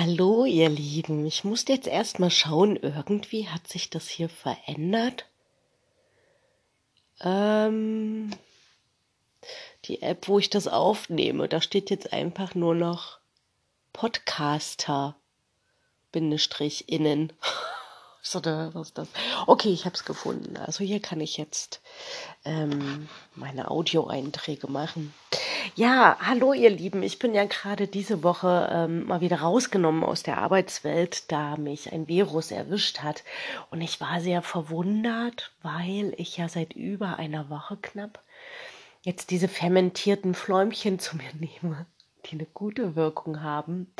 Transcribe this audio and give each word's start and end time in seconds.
Hallo, 0.00 0.44
ihr 0.44 0.68
Lieben. 0.68 1.26
Ich 1.26 1.42
musste 1.42 1.72
jetzt 1.72 1.88
erstmal 1.88 2.30
schauen, 2.30 2.76
irgendwie 2.76 3.48
hat 3.48 3.66
sich 3.66 3.90
das 3.90 4.06
hier 4.06 4.28
verändert. 4.28 5.26
Ähm, 7.20 8.30
die 9.86 10.00
App, 10.00 10.28
wo 10.28 10.38
ich 10.38 10.50
das 10.50 10.68
aufnehme, 10.68 11.48
da 11.48 11.60
steht 11.60 11.90
jetzt 11.90 12.12
einfach 12.12 12.54
nur 12.54 12.76
noch 12.76 13.18
Podcaster 13.92 15.16
Innen. 18.22 18.42
Oder 18.42 18.74
was 18.74 18.92
das? 18.92 19.08
Okay, 19.46 19.70
ich 19.70 19.84
habe 19.84 19.94
es 19.94 20.04
gefunden. 20.04 20.56
Also 20.56 20.84
hier 20.84 21.00
kann 21.00 21.20
ich 21.20 21.36
jetzt 21.36 21.80
ähm, 22.44 23.08
meine 23.34 23.70
Audioeinträge 23.70 24.68
machen. 24.68 25.14
Ja, 25.74 26.16
hallo 26.20 26.52
ihr 26.52 26.70
Lieben. 26.70 27.02
Ich 27.02 27.18
bin 27.18 27.34
ja 27.34 27.44
gerade 27.44 27.86
diese 27.86 28.22
Woche 28.22 28.68
ähm, 28.72 29.06
mal 29.06 29.20
wieder 29.20 29.40
rausgenommen 29.40 30.04
aus 30.04 30.22
der 30.22 30.38
Arbeitswelt, 30.38 31.30
da 31.30 31.56
mich 31.56 31.92
ein 31.92 32.08
Virus 32.08 32.50
erwischt 32.50 33.00
hat. 33.00 33.22
Und 33.70 33.80
ich 33.80 34.00
war 34.00 34.20
sehr 34.20 34.42
verwundert, 34.42 35.52
weil 35.62 36.14
ich 36.16 36.36
ja 36.36 36.48
seit 36.48 36.72
über 36.72 37.18
einer 37.18 37.50
Woche 37.50 37.76
knapp 37.76 38.22
jetzt 39.02 39.30
diese 39.30 39.48
fermentierten 39.48 40.34
Fläumchen 40.34 40.98
zu 40.98 41.16
mir 41.16 41.30
nehme, 41.38 41.86
die 42.26 42.32
eine 42.32 42.46
gute 42.46 42.96
Wirkung 42.96 43.42
haben. 43.42 43.92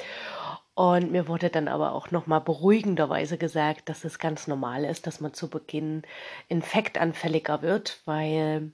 Und 0.78 1.10
mir 1.10 1.26
wurde 1.26 1.50
dann 1.50 1.66
aber 1.66 1.90
auch 1.90 2.12
nochmal 2.12 2.40
beruhigenderweise 2.40 3.36
gesagt, 3.36 3.88
dass 3.88 4.04
es 4.04 4.20
ganz 4.20 4.46
normal 4.46 4.84
ist, 4.84 5.08
dass 5.08 5.20
man 5.20 5.34
zu 5.34 5.50
Beginn 5.50 6.02
infektanfälliger 6.46 7.62
wird, 7.62 8.00
weil 8.04 8.70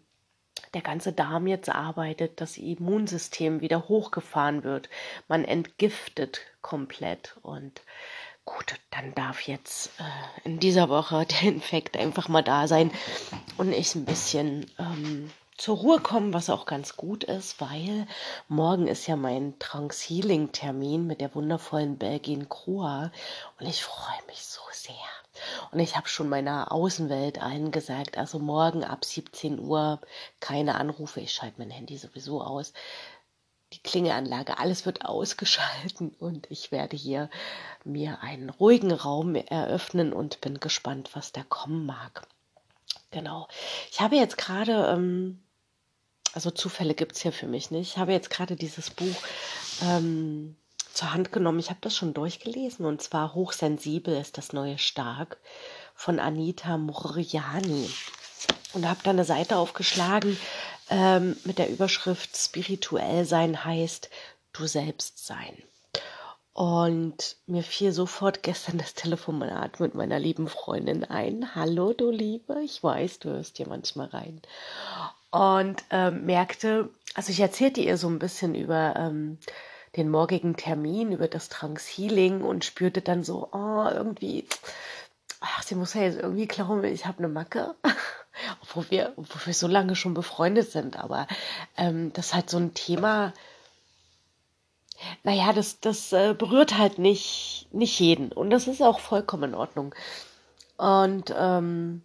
der 0.75 0.83
ganze 0.83 1.15
Darm 1.15 1.47
jetzt 1.47 1.71
arbeitet, 1.71 2.43
das 2.43 2.59
Immunsystem 2.59 3.63
wieder 3.63 3.89
hochgefahren 3.89 4.65
wird. 4.65 4.91
Man 5.29 5.47
entgiftet 5.47 6.43
komplett 6.61 7.39
und 7.41 7.81
gut, 8.45 8.75
dann 8.91 9.15
darf 9.15 9.41
jetzt 9.41 9.91
äh, 9.99 10.47
in 10.47 10.61
dieser 10.61 10.91
Woche 10.91 11.25
der 11.25 11.49
Infekt 11.49 11.97
einfach 11.97 12.29
mal 12.29 12.43
da 12.43 12.69
sein 12.69 12.91
und 13.57 13.73
ich 13.73 13.95
ein 13.95 14.05
bisschen 14.05 14.71
ähm, 14.79 15.31
zur 15.57 15.77
Ruhe 15.77 16.01
kommen, 16.01 16.35
was 16.35 16.51
auch 16.51 16.67
ganz 16.67 16.97
gut 16.97 17.23
ist, 17.23 17.61
weil 17.61 18.07
morgen 18.49 18.89
ist 18.89 19.07
ja 19.07 19.15
mein 19.15 19.59
Trance-Healing-Termin 19.61 21.07
mit 21.07 21.21
der 21.21 21.35
wundervollen 21.35 21.97
Belgien 21.97 22.49
Kroa 22.49 23.13
und 23.61 23.67
ich 23.67 23.85
freue 23.85 24.27
mich 24.27 24.45
so 24.45 24.61
sehr. 24.73 24.95
Und 25.71 25.79
ich 25.79 25.97
habe 25.97 26.09
schon 26.09 26.29
meiner 26.29 26.73
Außenwelt 26.73 27.41
allen 27.41 27.71
gesagt, 27.71 28.19
also 28.19 28.39
morgen 28.39 28.85
ab 28.85 29.05
17 29.05 29.61
Uhr 29.61 30.01
keine 30.41 30.75
Anrufe, 30.75 31.21
ich 31.21 31.33
schalte 31.33 31.59
mein 31.59 31.71
Handy 31.71 31.97
sowieso 31.97 32.43
aus. 32.43 32.73
Die 33.73 33.83
Klingeanlage, 33.83 34.59
alles 34.59 34.87
wird 34.87 35.05
ausgeschalten 35.05 36.15
und 36.19 36.51
ich 36.51 36.73
werde 36.73 36.97
hier 36.97 37.31
mir 37.85 38.23
einen 38.23 38.51
ruhigen 38.51 38.93
Raum 38.93 39.35
eröffnen 39.35 40.13
und 40.13 40.41
bin 40.41 40.59
gespannt, 40.61 41.11
was 41.15 41.33
da 41.33 41.43
kommen 41.43 41.87
mag. 41.87 42.27
Genau. 43.11 43.47
Ich 43.93 44.01
habe 44.01 44.17
jetzt 44.17 44.37
gerade 44.37 44.93
ähm, 44.93 45.44
also 46.35 46.51
Zufälle 46.51 46.95
gibt 46.95 47.13
es 47.13 47.23
hier 47.23 47.33
für 47.33 47.47
mich 47.47 47.71
nicht. 47.71 47.93
Ich 47.93 47.99
habe 47.99 48.13
jetzt 48.13 48.29
gerade 48.29 48.57
dieses 48.57 48.91
Buch 48.91 49.15
ähm, 49.83 50.57
zur 50.93 51.13
Hand 51.15 51.33
genommen. 51.33 51.61
Ich 51.61 51.71
habe 51.71 51.79
das 51.81 51.97
schon 51.97 52.13
durchgelesen 52.13 52.85
und 52.87 53.01
zwar 53.01 53.35
Hochsensibel 53.35 54.17
ist 54.17 54.37
das 54.37 54.53
neue 54.53 54.79
Stark 54.79 55.39
von 55.95 56.19
Anita 56.19 56.77
Moriani. 56.77 57.89
Und 58.73 58.89
habe 58.89 59.01
da 59.05 59.11
eine 59.11 59.25
Seite 59.25 59.57
aufgeschlagen 59.57 60.37
ähm, 60.91 61.37
mit 61.45 61.59
der 61.59 61.71
Überschrift 61.71 62.37
Spirituell 62.37 63.25
sein 63.25 63.65
heißt 63.65 64.11
du 64.53 64.67
selbst 64.67 65.25
sein. 65.25 65.57
Und 66.53 67.37
mir 67.47 67.63
fiel 67.63 67.93
sofort 67.93 68.43
gestern 68.43 68.79
das 68.79 68.95
Telefonat 68.95 69.79
mit 69.79 69.95
meiner 69.95 70.19
lieben 70.19 70.49
Freundin 70.49 71.05
ein. 71.05 71.55
Hallo, 71.55 71.93
du 71.93 72.11
Liebe, 72.11 72.61
ich 72.65 72.83
weiß, 72.83 73.21
du 73.21 73.31
hörst 73.31 73.57
hier 73.57 73.69
manchmal 73.69 74.09
rein 74.09 74.43
und 75.35 75.83
ähm, 75.91 76.27
merkte, 76.27 76.91
also 77.15 77.33
ich 77.33 77.41
erzählte 77.41 77.81
ihr 77.81 77.99
so 77.99 78.07
ein 78.07 78.21
bisschen 78.21 78.55
über 78.55 78.95
ähm, 78.97 79.39
den 79.97 80.09
morgigen 80.09 80.57
Termin, 80.57 81.11
über 81.11 81.27
das 81.27 81.49
Trance-Healing 81.49 82.43
und 82.43 82.65
spürte 82.65 83.01
dann 83.01 83.25
so, 83.25 83.49
oh, 83.51 83.89
irgendwie, 83.91 84.47
ach, 85.41 85.65
sie 85.65 85.75
muss 85.75 85.95
ja 85.95 86.03
jetzt 86.03 86.21
irgendwie 86.21 86.47
glauben, 86.47 86.85
ich 86.85 87.07
habe 87.07 87.19
eine 87.19 87.29
Macke. 87.29 87.75
obwohl, 88.63 88.89
wir, 88.91 89.13
obwohl 89.17 89.47
wir 89.47 89.55
so 89.55 89.67
lange 89.67 89.97
schon 89.97 90.15
befreundet 90.15 90.71
sind, 90.71 90.97
aber 90.97 91.27
ähm, 91.77 92.13
das 92.13 92.27
ist 92.27 92.35
halt 92.35 92.49
so 92.49 92.59
ein 92.59 92.75
Thema, 92.75 93.33
naja, 95.25 95.53
das, 95.53 95.81
das 95.81 96.13
äh, 96.13 96.37
berührt 96.39 96.79
halt 96.79 97.01
nicht, 97.01 97.67
nicht 97.73 97.99
jeden 97.99 98.31
und 98.31 98.51
das 98.51 98.69
ist 98.69 98.83
auch 98.83 99.01
vollkommen 99.01 99.51
in 99.51 99.55
Ordnung. 99.57 99.97
Und 100.77 101.35
ähm, 101.37 102.03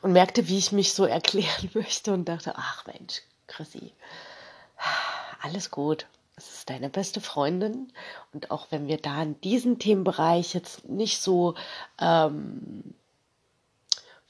und 0.00 0.12
merkte, 0.12 0.48
wie 0.48 0.58
ich 0.58 0.72
mich 0.72 0.94
so 0.94 1.04
erklären 1.04 1.70
möchte 1.74 2.12
und 2.12 2.26
dachte, 2.26 2.54
ach 2.56 2.86
Mensch, 2.86 3.22
Chrissy, 3.46 3.92
alles 5.42 5.70
gut. 5.70 6.06
Es 6.34 6.50
ist 6.54 6.70
deine 6.70 6.88
beste 6.88 7.20
Freundin 7.20 7.92
und 8.32 8.50
auch 8.50 8.68
wenn 8.70 8.88
wir 8.88 8.96
da 8.96 9.22
in 9.22 9.38
diesem 9.42 9.78
Themenbereich 9.78 10.54
jetzt 10.54 10.88
nicht 10.88 11.20
so, 11.20 11.54
ähm, 12.00 12.94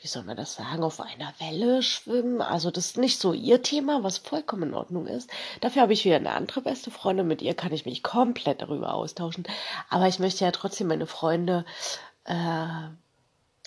wie 0.00 0.08
soll 0.08 0.24
man 0.24 0.36
das 0.36 0.56
sagen, 0.56 0.82
auf 0.82 1.00
einer 1.00 1.32
Welle 1.38 1.80
schwimmen, 1.82 2.42
also 2.42 2.72
das 2.72 2.86
ist 2.86 2.98
nicht 2.98 3.20
so 3.20 3.32
ihr 3.32 3.62
Thema, 3.62 4.02
was 4.02 4.18
vollkommen 4.18 4.70
in 4.70 4.74
Ordnung 4.74 5.06
ist. 5.06 5.30
Dafür 5.60 5.82
habe 5.82 5.92
ich 5.92 6.04
wieder 6.04 6.16
eine 6.16 6.32
andere 6.32 6.60
beste 6.62 6.90
Freundin, 6.90 7.28
mit 7.28 7.40
ihr 7.40 7.54
kann 7.54 7.72
ich 7.72 7.86
mich 7.86 8.02
komplett 8.02 8.62
darüber 8.62 8.94
austauschen. 8.94 9.44
Aber 9.88 10.08
ich 10.08 10.18
möchte 10.18 10.44
ja 10.44 10.50
trotzdem 10.50 10.88
meine 10.88 11.06
Freunde 11.06 11.64
äh, 12.24 12.88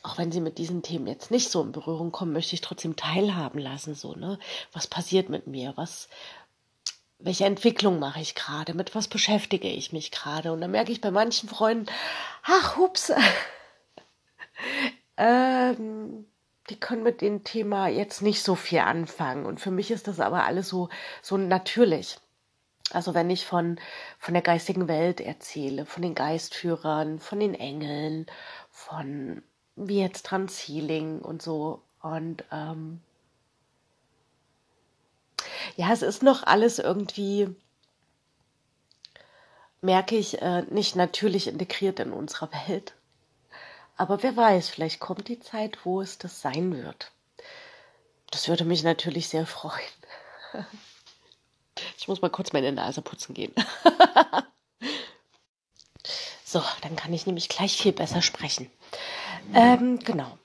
auch 0.05 0.17
wenn 0.17 0.31
sie 0.31 0.41
mit 0.41 0.57
diesen 0.57 0.83
Themen 0.83 1.07
jetzt 1.07 1.31
nicht 1.31 1.49
so 1.49 1.61
in 1.63 1.71
Berührung 1.71 2.11
kommen, 2.11 2.31
möchte 2.31 2.53
ich 2.53 2.61
trotzdem 2.61 2.95
teilhaben 2.95 3.59
lassen, 3.59 3.95
so, 3.95 4.13
ne? 4.13 4.37
Was 4.71 4.87
passiert 4.87 5.29
mit 5.29 5.47
mir? 5.47 5.73
Was, 5.77 6.09
welche 7.17 7.45
Entwicklung 7.45 7.97
mache 7.99 8.21
ich 8.21 8.35
gerade? 8.35 8.73
Mit 8.75 8.93
was 8.93 9.07
beschäftige 9.07 9.67
ich 9.67 9.93
mich 9.93 10.11
gerade? 10.11 10.53
Und 10.53 10.61
dann 10.61 10.71
merke 10.71 10.91
ich 10.91 11.01
bei 11.01 11.11
manchen 11.11 11.49
Freunden, 11.49 11.87
ach, 12.43 12.77
hups, 12.77 13.11
ähm, 15.17 16.25
die 16.69 16.79
können 16.79 17.03
mit 17.03 17.21
dem 17.21 17.43
Thema 17.43 17.87
jetzt 17.87 18.21
nicht 18.21 18.43
so 18.43 18.55
viel 18.55 18.79
anfangen. 18.79 19.45
Und 19.45 19.59
für 19.59 19.71
mich 19.71 19.89
ist 19.89 20.07
das 20.07 20.19
aber 20.19 20.43
alles 20.45 20.69
so, 20.69 20.89
so 21.21 21.37
natürlich. 21.37 22.17
Also 22.91 23.15
wenn 23.15 23.31
ich 23.31 23.45
von, 23.45 23.79
von 24.19 24.35
der 24.35 24.43
geistigen 24.43 24.87
Welt 24.87 25.19
erzähle, 25.19 25.87
von 25.87 26.03
den 26.03 26.13
Geistführern, 26.13 27.19
von 27.19 27.39
den 27.39 27.55
Engeln, 27.55 28.27
von 28.69 29.41
wie 29.75 29.99
jetzt 29.99 30.25
Transhealing 30.25 31.19
und 31.19 31.41
so. 31.41 31.81
Und 32.01 32.43
ähm, 32.51 33.01
ja, 35.75 35.91
es 35.91 36.01
ist 36.01 36.23
noch 36.23 36.43
alles 36.43 36.79
irgendwie, 36.79 37.49
merke 39.81 40.15
ich, 40.15 40.41
äh, 40.41 40.63
nicht 40.63 40.95
natürlich 40.95 41.47
integriert 41.47 41.99
in 41.99 42.11
unserer 42.11 42.49
Welt. 42.67 42.93
Aber 43.97 44.23
wer 44.23 44.35
weiß, 44.35 44.69
vielleicht 44.69 44.99
kommt 44.99 45.27
die 45.27 45.39
Zeit, 45.39 45.85
wo 45.85 46.01
es 46.01 46.17
das 46.17 46.41
sein 46.41 46.75
wird. 46.83 47.11
Das 48.31 48.47
würde 48.49 48.65
mich 48.65 48.83
natürlich 48.83 49.29
sehr 49.29 49.45
freuen. 49.45 49.79
Ich 51.97 52.07
muss 52.07 52.21
mal 52.21 52.29
kurz 52.29 52.53
meine 52.53 52.71
Nase 52.71 53.01
putzen 53.01 53.33
gehen. 53.33 53.53
So, 56.55 56.63
dann 56.83 56.95
kann 56.95 57.11
ich 57.11 57.25
nämlich 57.25 57.49
gleich 57.49 57.75
viel 57.75 57.91
besser 57.91 58.21
sprechen. 58.21 58.71
Ähm, 59.53 59.99
genau. 59.99 60.37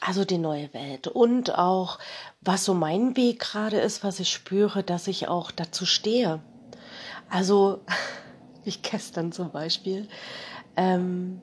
Also 0.00 0.24
die 0.24 0.38
neue 0.38 0.72
Welt 0.72 1.08
und 1.08 1.58
auch, 1.58 1.98
was 2.40 2.64
so 2.64 2.72
mein 2.74 3.16
Weg 3.16 3.40
gerade 3.40 3.78
ist, 3.78 4.04
was 4.04 4.20
ich 4.20 4.30
spüre, 4.30 4.84
dass 4.84 5.08
ich 5.08 5.26
auch 5.28 5.50
dazu 5.50 5.84
stehe. 5.84 6.40
Also, 7.28 7.80
wie 8.64 8.72
gestern 8.82 9.32
zum 9.32 9.50
Beispiel. 9.50 10.08
Ähm, 10.76 11.42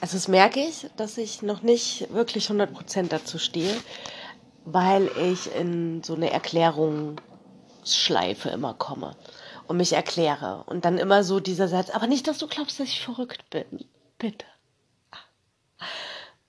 also 0.00 0.16
das 0.16 0.26
merke 0.26 0.58
ich, 0.60 0.88
dass 0.96 1.16
ich 1.18 1.42
noch 1.42 1.62
nicht 1.62 2.12
wirklich 2.12 2.48
100% 2.48 3.06
dazu 3.08 3.38
stehe, 3.38 3.76
weil 4.64 5.08
ich 5.30 5.54
in 5.54 6.02
so 6.02 6.16
eine 6.16 6.32
Erklärungsschleife 6.32 8.48
immer 8.48 8.74
komme 8.74 9.14
und 9.68 9.76
mich 9.76 9.92
erkläre. 9.92 10.64
Und 10.66 10.84
dann 10.84 10.98
immer 10.98 11.22
so 11.22 11.38
dieser 11.38 11.68
Satz, 11.68 11.90
aber 11.90 12.08
nicht, 12.08 12.26
dass 12.26 12.38
du 12.38 12.48
glaubst, 12.48 12.80
dass 12.80 12.88
ich 12.88 13.00
verrückt 13.00 13.48
bin. 13.50 13.84
Bitte. 14.18 14.46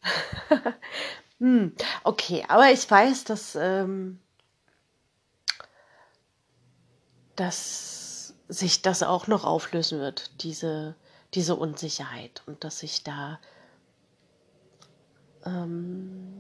hm, 1.40 1.76
okay, 2.04 2.46
aber 2.48 2.72
ich 2.72 2.90
weiß, 2.90 3.24
dass, 3.26 3.56
ähm, 3.56 4.20
dass 7.36 8.34
sich 8.48 8.82
das 8.82 9.04
auch 9.04 9.28
noch 9.28 9.44
auflösen 9.44 10.00
wird, 10.00 10.44
diese, 10.44 10.96
diese 11.34 11.56
Unsicherheit 11.56 12.44
und 12.46 12.64
dass 12.64 12.84
ich 12.84 13.04
da 13.04 13.40
ähm, 15.46 16.34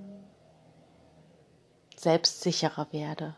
selbstsicherer 1.95 2.91
werde. 2.91 3.35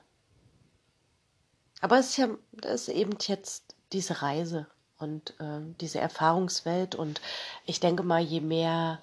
Aber 1.82 2.00
es 2.00 2.10
ist 2.10 2.18
ja 2.18 2.30
das 2.52 2.88
ist 2.88 2.90
eben 2.90 3.16
jetzt 3.22 3.76
diese 3.94 4.22
Reise 4.22 4.68
und 4.98 5.40
äh, 5.40 5.62
diese 5.80 6.00
Erfahrungswelt. 6.00 6.96
Und 6.96 7.22
ich 7.66 7.80
denke 7.80 8.04
mal, 8.04 8.22
je 8.22 8.42
mehr 8.42 9.02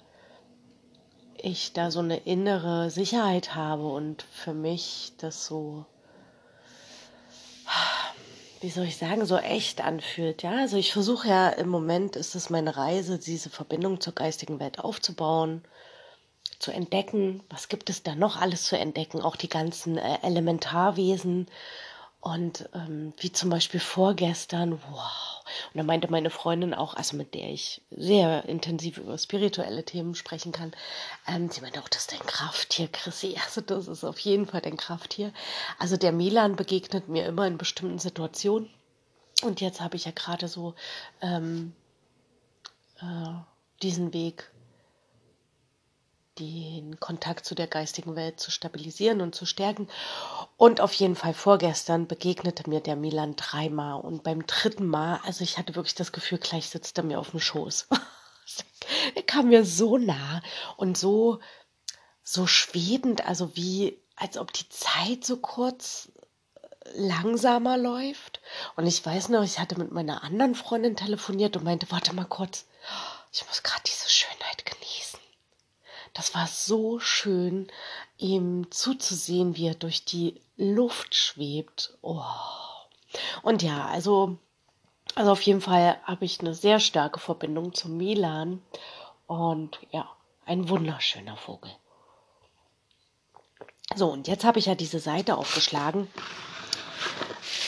ich 1.43 1.73
da 1.73 1.91
so 1.91 1.99
eine 1.99 2.17
innere 2.17 2.89
Sicherheit 2.89 3.53
habe 3.53 3.85
und 3.85 4.23
für 4.31 4.53
mich 4.53 5.11
das 5.17 5.45
so, 5.45 5.85
wie 8.61 8.69
soll 8.69 8.85
ich 8.85 8.97
sagen, 8.97 9.25
so 9.25 9.37
echt 9.37 9.81
anfühlt. 9.81 10.41
Ja, 10.41 10.51
also 10.51 10.77
ich 10.77 10.93
versuche 10.93 11.27
ja 11.27 11.49
im 11.49 11.67
Moment 11.67 12.15
ist 12.15 12.33
es 12.33 12.49
meine 12.49 12.77
Reise, 12.77 13.19
diese 13.19 13.49
Verbindung 13.49 13.99
zur 13.99 14.15
geistigen 14.15 14.61
Welt 14.61 14.79
aufzubauen, 14.79 15.61
zu 16.59 16.71
entdecken. 16.71 17.43
Was 17.49 17.67
gibt 17.67 17.89
es 17.89 18.03
da 18.03 18.15
noch 18.15 18.39
alles 18.39 18.63
zu 18.63 18.77
entdecken? 18.77 19.21
Auch 19.21 19.35
die 19.35 19.49
ganzen 19.49 19.97
äh, 19.97 20.19
Elementarwesen 20.23 21.47
und 22.23 22.69
ähm, 22.73 23.11
wie 23.19 23.33
zum 23.33 23.49
Beispiel 23.49 23.81
vorgestern, 23.81 24.79
wow. 24.89 25.43
Und 25.73 25.77
da 25.77 25.83
meinte 25.83 26.09
meine 26.09 26.29
Freundin 26.29 26.73
auch, 26.73 26.93
also 26.93 27.17
mit 27.17 27.33
der 27.33 27.49
ich 27.49 27.81
sehr 27.91 28.45
intensiv 28.45 28.97
über 28.97 29.17
spirituelle 29.17 29.83
Themen 29.83 30.15
sprechen 30.15 30.53
kann, 30.53 30.71
ähm, 31.27 31.49
sie 31.49 31.59
meinte 31.59 31.81
auch, 31.81 31.89
das 31.89 32.03
ist 32.03 32.13
dein 32.13 32.25
Krafttier, 32.25 32.87
Chrissy. 32.87 33.35
Also 33.45 33.59
das 33.59 33.89
ist 33.89 34.05
auf 34.05 34.19
jeden 34.19 34.47
Fall 34.47 34.61
dein 34.61 34.77
Krafttier. 34.77 35.33
Also 35.79 35.97
der 35.97 36.13
Milan 36.13 36.55
begegnet 36.55 37.09
mir 37.09 37.25
immer 37.25 37.45
in 37.45 37.57
bestimmten 37.57 37.99
Situationen. 37.99 38.69
Und 39.41 39.59
jetzt 39.59 39.81
habe 39.81 39.97
ich 39.97 40.05
ja 40.05 40.11
gerade 40.11 40.47
so 40.47 40.75
ähm, 41.21 41.73
äh, 43.01 43.33
diesen 43.81 44.13
Weg 44.13 44.49
den 46.39 46.99
Kontakt 46.99 47.45
zu 47.45 47.55
der 47.55 47.67
geistigen 47.67 48.15
Welt 48.15 48.39
zu 48.39 48.51
stabilisieren 48.51 49.21
und 49.21 49.35
zu 49.35 49.45
stärken. 49.45 49.87
Und 50.57 50.81
auf 50.81 50.93
jeden 50.93 51.15
Fall 51.15 51.33
vorgestern 51.33 52.07
begegnete 52.07 52.69
mir 52.69 52.79
der 52.79 52.95
Milan 52.95 53.35
dreimal 53.35 54.01
und 54.01 54.23
beim 54.23 54.45
dritten 54.45 54.87
Mal, 54.87 55.19
also 55.23 55.43
ich 55.43 55.57
hatte 55.57 55.75
wirklich 55.75 55.95
das 55.95 56.11
Gefühl, 56.11 56.39
gleich 56.39 56.69
sitzt 56.69 56.97
er 56.97 57.03
mir 57.03 57.19
auf 57.19 57.31
dem 57.31 57.39
Schoß. 57.39 57.87
er 59.15 59.23
kam 59.23 59.49
mir 59.49 59.65
so 59.65 59.97
nah 59.97 60.41
und 60.77 60.97
so, 60.97 61.39
so 62.23 62.47
schwebend, 62.47 63.25
also 63.27 63.55
wie, 63.55 63.99
als 64.15 64.37
ob 64.37 64.53
die 64.53 64.69
Zeit 64.69 65.25
so 65.25 65.37
kurz 65.37 66.11
langsamer 66.95 67.77
läuft. 67.77 68.41
Und 68.75 68.87
ich 68.87 69.05
weiß 69.05 69.29
noch, 69.29 69.43
ich 69.43 69.59
hatte 69.59 69.77
mit 69.77 69.91
meiner 69.91 70.23
anderen 70.23 70.55
Freundin 70.55 70.95
telefoniert 70.95 71.55
und 71.55 71.63
meinte, 71.63 71.89
warte 71.91 72.13
mal 72.13 72.25
kurz, 72.25 72.65
ich 73.31 73.45
muss 73.47 73.63
gerade 73.63 73.81
diese 73.85 74.03
genießen. 74.09 74.42
Das 76.13 76.35
war 76.35 76.47
so 76.47 76.99
schön, 76.99 77.67
ihm 78.17 78.69
zuzusehen, 78.69 79.55
wie 79.57 79.67
er 79.67 79.75
durch 79.75 80.05
die 80.05 80.39
Luft 80.57 81.15
schwebt. 81.15 81.97
Oh. 82.01 82.21
Und 83.41 83.63
ja, 83.63 83.87
also, 83.87 84.37
also 85.15 85.31
auf 85.31 85.41
jeden 85.41 85.61
Fall 85.61 85.97
habe 86.03 86.25
ich 86.25 86.39
eine 86.39 86.53
sehr 86.53 86.79
starke 86.79 87.19
Verbindung 87.19 87.73
zum 87.73 87.97
Milan. 87.97 88.61
Und 89.25 89.79
ja, 89.91 90.07
ein 90.45 90.69
wunderschöner 90.69 91.37
Vogel. 91.37 91.71
So, 93.95 94.11
und 94.11 94.27
jetzt 94.27 94.43
habe 94.43 94.59
ich 94.59 94.67
ja 94.67 94.75
diese 94.75 94.99
Seite 94.99 95.37
aufgeschlagen. 95.37 96.07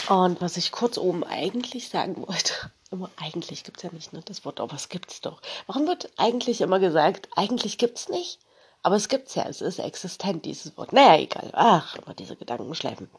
Und 0.08 0.42
was 0.42 0.58
ich 0.58 0.72
kurz 0.72 0.98
oben 0.98 1.24
eigentlich 1.24 1.90
sagen 1.90 2.18
wollte, 2.28 2.72
immer 2.96 3.10
eigentlich 3.18 3.64
gibt 3.64 3.78
es 3.78 3.84
ja 3.84 3.92
nicht, 3.92 4.14
ne, 4.14 4.22
das 4.26 4.46
Wort, 4.46 4.60
aber 4.60 4.76
es 4.76 4.90
gibt 4.90 5.12
es 5.12 5.22
doch. 5.22 5.42
Warum 5.68 5.88
wird 5.88 6.10
eigentlich 6.18 6.62
immer 6.62 6.80
gesagt, 6.80 7.30
eigentlich 7.36 7.78
gibt 7.78 7.98
es 8.00 8.10
nicht? 8.10 8.40
Aber 8.82 8.96
es 8.96 9.10
gibt 9.10 9.30
es 9.30 9.36
ja, 9.36 9.46
es 9.48 9.62
ist 9.62 9.80
existent, 9.80 10.46
dieses 10.46 10.78
Wort. 10.78 10.94
Naja, 10.94 11.20
egal. 11.20 11.50
Ach, 11.54 11.96
immer 11.96 12.14
diese 12.14 12.36
Gedanken 12.36 12.76
schleifen. 12.76 13.10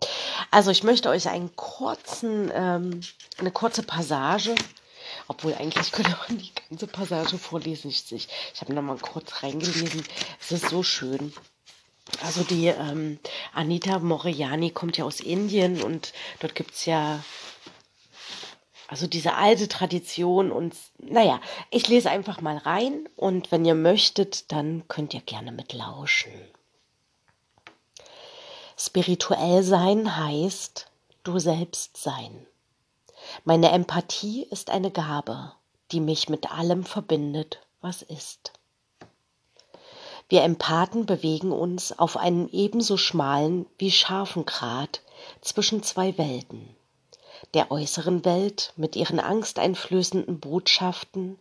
Also 0.53 0.71
ich 0.71 0.85
möchte 0.85 1.09
euch 1.09 1.29
einen 1.29 1.57
kurzen, 1.57 2.53
ähm, 2.55 3.01
eine 3.39 3.51
kurze 3.51 3.83
Passage, 3.83 4.55
obwohl 5.27 5.55
eigentlich 5.55 5.91
könnte 5.91 6.17
man 6.29 6.39
die 6.39 6.53
ganze 6.69 6.87
Passage 6.87 7.37
vorlesen. 7.37 7.91
Ich, 7.91 8.13
ich, 8.13 8.29
ich 8.55 8.61
habe 8.61 8.75
nochmal 8.75 8.99
kurz 8.99 9.43
reingelesen. 9.43 10.05
Es 10.41 10.53
ist 10.53 10.69
so 10.69 10.85
schön. 10.85 11.33
Also 12.23 12.45
die 12.45 12.69
ähm, 12.69 13.19
Anita 13.53 13.99
Moriani 13.99 14.71
kommt 14.71 14.97
ja 14.97 15.05
aus 15.05 15.19
Indien 15.19 15.83
und 15.83 16.13
dort 16.39 16.55
gibt 16.55 16.75
es 16.75 16.87
ja 16.87 17.25
also 18.89 19.07
diese 19.07 19.35
alte 19.35 19.69
Tradition 19.69 20.53
und 20.53 20.75
naja, 20.99 21.41
ich 21.71 21.89
lese 21.89 22.11
einfach 22.11 22.41
mal 22.41 22.57
rein 22.57 23.09
und 23.17 23.51
wenn 23.51 23.65
ihr 23.65 23.75
möchtet, 23.75 24.53
dann 24.53 24.87
könnt 24.89 25.13
ihr 25.15 25.21
gerne 25.21 25.51
mitlauschen. 25.51 26.33
Spirituell 28.79 29.63
sein 29.63 30.17
heißt 30.17 30.89
du 31.25 31.39
selbst 31.39 31.97
sein. 31.97 32.47
Meine 33.45 33.71
Empathie 33.73 34.45
ist 34.45 34.71
eine 34.71 34.93
Gabe, 34.93 35.53
die 35.91 36.01
mich 36.01 36.29
mit 36.29 36.53
allem 36.53 36.85
verbindet, 36.85 37.61
was 37.81 38.03
ist. 38.03 38.53
Wir 40.29 40.43
Empathen 40.43 41.07
bewegen 41.07 41.51
uns 41.51 41.99
auf 41.99 42.17
einem 42.17 42.49
ebenso 42.53 42.97
schmalen 42.97 43.67
wie 43.79 43.91
scharfen 43.91 44.45
Grat 44.45 45.03
zwischen 45.41 45.83
zwei 45.83 46.17
Welten 46.19 46.76
der 47.55 47.71
äußeren 47.71 48.25
Welt 48.25 48.73
mit 48.77 48.97
ihren 48.97 49.21
angsteinflößenden 49.21 50.41
Botschaften 50.41 51.39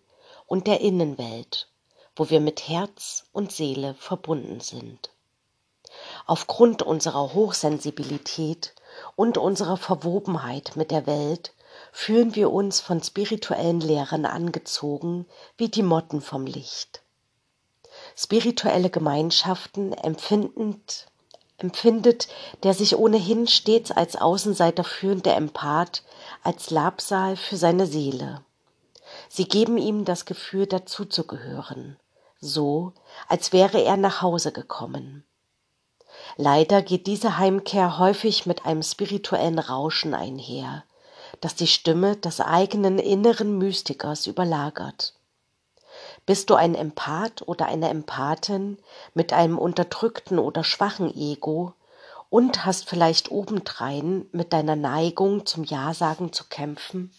und 0.48 0.68
der 0.68 0.82
Innenwelt, 0.82 1.68
wo 2.16 2.30
wir 2.30 2.40
mit 2.40 2.68
Herz 2.68 3.26
und 3.32 3.52
Seele 3.52 3.96
verbunden 3.96 4.60
sind. 4.60 5.10
Aufgrund 6.26 6.82
unserer 6.82 7.34
Hochsensibilität 7.34 8.74
und 9.16 9.38
unserer 9.38 9.78
Verwobenheit 9.78 10.76
mit 10.76 10.92
der 10.92 11.08
Welt 11.08 11.54
fühlen 11.92 12.36
wir 12.36 12.52
uns 12.52 12.80
von 12.80 13.02
spirituellen 13.02 13.80
Lehrern 13.80 14.26
angezogen 14.26 15.26
wie 15.58 15.70
die 15.70 15.84
Motten 15.84 16.22
vom 16.22 16.46
Licht. 16.46 17.02
Spirituelle 18.16 18.90
Gemeinschaften 18.90 19.94
empfindend 19.94 21.08
empfindet 21.58 22.28
der 22.64 22.74
sich 22.74 22.98
ohnehin 22.98 23.48
stets 23.48 23.92
als 23.92 24.16
Außenseiter 24.16 24.84
führende 24.84 25.32
Empath 25.32 26.04
als 26.44 26.70
Labsal 26.70 27.38
für 27.38 27.58
seine 27.58 27.88
Seele. 27.88 28.42
Sie 29.30 29.48
geben 29.48 29.78
ihm 29.78 30.06
das 30.06 30.26
Gefühl 30.26 30.68
dazuzugehören, 30.68 31.98
so 32.40 32.94
als 33.28 33.54
wäre 33.54 33.82
er 33.82 33.98
nach 33.98 34.22
Hause 34.22 34.52
gekommen. 34.52 35.24
Leider 36.38 36.82
geht 36.82 37.08
diese 37.08 37.38
Heimkehr 37.38 37.98
häufig 37.98 38.46
mit 38.46 38.66
einem 38.66 38.84
spirituellen 38.84 39.60
Rauschen 39.60 40.14
einher, 40.14 40.84
das 41.42 41.56
die 41.56 41.68
Stimme 41.68 42.16
des 42.18 42.42
eigenen 42.42 43.00
inneren 43.00 43.58
Mystikers 43.58 44.28
überlagert. 44.28 45.14
Bist 46.26 46.50
du 46.50 46.56
ein 46.56 46.74
Empath 46.74 47.48
oder 47.48 47.68
eine 47.68 47.90
Empathin 47.90 48.80
mit 49.14 49.32
einem 49.32 49.60
unterdrückten 49.60 50.40
oder 50.40 50.64
schwachen 50.64 51.16
Ego 51.16 51.74
und 52.32 52.66
hast 52.66 52.90
vielleicht 52.90 53.30
obendrein 53.30 54.26
mit 54.32 54.52
deiner 54.52 54.76
Neigung 54.76 55.46
zum 55.46 55.64
Ja-Sagen 55.64 56.34
zu 56.34 56.46
kämpfen? 56.46 57.14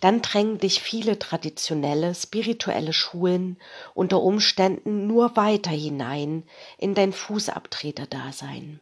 Dann 0.00 0.22
drängen 0.22 0.56
dich 0.56 0.80
viele 0.80 1.18
traditionelle, 1.18 2.14
spirituelle 2.14 2.94
Schulen 2.94 3.58
unter 3.94 4.22
Umständen 4.22 5.06
nur 5.06 5.36
weiter 5.36 5.70
hinein 5.70 6.44
in 6.78 6.94
dein 6.94 7.12
Fußabtreterdasein. 7.12 8.80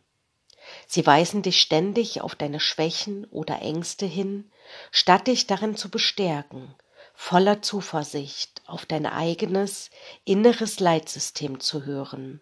Sie 0.86 1.04
weisen 1.04 1.42
dich 1.42 1.60
ständig 1.60 2.20
auf 2.20 2.36
deine 2.36 2.60
Schwächen 2.60 3.24
oder 3.26 3.60
Ängste 3.60 4.06
hin, 4.06 4.50
statt 4.92 5.26
dich 5.26 5.48
darin 5.48 5.76
zu 5.76 5.90
bestärken 5.90 6.74
voller 7.20 7.60
Zuversicht 7.62 8.62
auf 8.66 8.86
dein 8.86 9.04
eigenes 9.04 9.90
inneres 10.24 10.78
Leitsystem 10.78 11.58
zu 11.58 11.84
hören. 11.84 12.40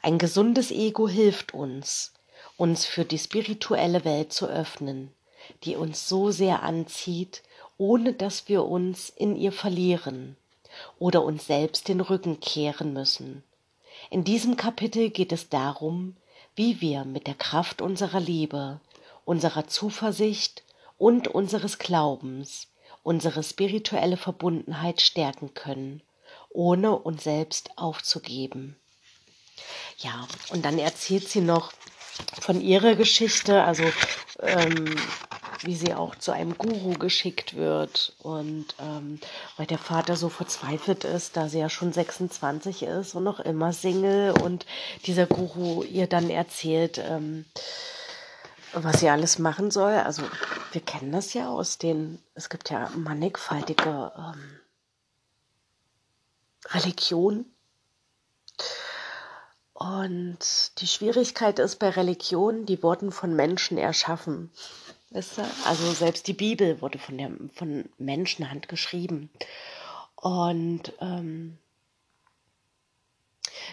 Ein 0.00 0.16
gesundes 0.18 0.70
Ego 0.70 1.08
hilft 1.08 1.52
uns, 1.52 2.14
uns 2.56 2.86
für 2.86 3.04
die 3.04 3.18
spirituelle 3.18 4.04
Welt 4.06 4.32
zu 4.32 4.46
öffnen, 4.46 5.12
die 5.64 5.76
uns 5.76 6.08
so 6.08 6.30
sehr 6.30 6.62
anzieht, 6.62 7.42
ohne 7.76 8.14
dass 8.14 8.48
wir 8.48 8.64
uns 8.64 9.10
in 9.10 9.36
ihr 9.36 9.52
verlieren 9.52 10.36
oder 10.98 11.22
uns 11.22 11.46
selbst 11.46 11.86
den 11.86 12.00
Rücken 12.00 12.40
kehren 12.40 12.94
müssen. 12.94 13.44
In 14.10 14.24
diesem 14.24 14.56
Kapitel 14.56 15.10
geht 15.10 15.32
es 15.32 15.50
darum, 15.50 16.16
wie 16.56 16.80
wir 16.80 17.04
mit 17.04 17.26
der 17.26 17.34
Kraft 17.34 17.82
unserer 17.82 18.20
Liebe, 18.20 18.80
unserer 19.26 19.68
Zuversicht 19.68 20.64
und 20.96 21.28
unseres 21.28 21.78
Glaubens 21.78 22.68
unsere 23.02 23.42
spirituelle 23.42 24.16
Verbundenheit 24.16 25.00
stärken 25.00 25.54
können, 25.54 26.02
ohne 26.50 26.96
uns 26.96 27.24
selbst 27.24 27.70
aufzugeben. 27.76 28.76
Ja, 29.98 30.26
und 30.50 30.64
dann 30.64 30.78
erzählt 30.78 31.28
sie 31.28 31.40
noch 31.40 31.72
von 32.40 32.60
ihrer 32.60 32.94
Geschichte, 32.94 33.62
also 33.62 33.84
ähm, 34.40 34.96
wie 35.62 35.76
sie 35.76 35.94
auch 35.94 36.16
zu 36.16 36.32
einem 36.32 36.56
Guru 36.58 36.94
geschickt 36.94 37.54
wird 37.54 38.14
und 38.18 38.66
ähm, 38.80 39.20
weil 39.56 39.66
der 39.66 39.78
Vater 39.78 40.16
so 40.16 40.28
verzweifelt 40.28 41.04
ist, 41.04 41.36
da 41.36 41.48
sie 41.48 41.60
ja 41.60 41.68
schon 41.68 41.92
26 41.92 42.82
ist 42.82 43.14
und 43.14 43.24
noch 43.24 43.40
immer 43.40 43.72
Single 43.72 44.32
und 44.42 44.66
dieser 45.06 45.26
Guru 45.26 45.82
ihr 45.84 46.06
dann 46.06 46.30
erzählt, 46.30 46.98
ähm, 46.98 47.44
was 48.74 49.00
sie 49.00 49.08
alles 49.08 49.38
machen 49.38 49.70
soll. 49.70 49.92
Also 49.92 50.22
wir 50.72 50.80
kennen 50.80 51.12
das 51.12 51.34
ja 51.34 51.48
aus 51.48 51.78
den, 51.78 52.18
es 52.34 52.48
gibt 52.48 52.70
ja 52.70 52.90
mannigfaltige 52.94 54.12
ähm, 54.16 54.60
Religionen. 56.70 57.46
Und 59.74 60.38
die 60.78 60.86
Schwierigkeit 60.86 61.58
ist 61.58 61.78
bei 61.78 61.90
Religionen, 61.90 62.66
die 62.66 62.82
wurden 62.82 63.10
von 63.10 63.34
Menschen 63.34 63.78
erschaffen. 63.78 64.50
Also 65.12 65.92
selbst 65.92 66.26
die 66.26 66.32
Bibel 66.32 66.80
wurde 66.80 66.98
von, 66.98 67.18
der, 67.18 67.30
von 67.54 67.88
Menschenhand 67.98 68.68
geschrieben. 68.68 69.28
Und 70.14 70.92
ähm, 71.00 71.58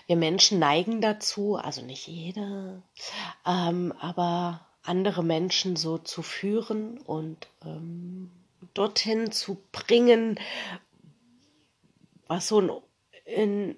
wir 0.07 0.15
Menschen 0.15 0.59
neigen 0.59 1.01
dazu, 1.01 1.55
also 1.55 1.81
nicht 1.83 2.07
jeder, 2.07 2.81
ähm, 3.45 3.93
aber 3.99 4.65
andere 4.81 5.23
Menschen 5.23 5.75
so 5.75 5.97
zu 5.97 6.21
führen 6.21 6.97
und 6.99 7.47
ähm, 7.63 8.31
dorthin 8.73 9.31
zu 9.31 9.61
bringen, 9.71 10.39
was 12.27 12.47
so 12.47 12.83
in, 13.25 13.77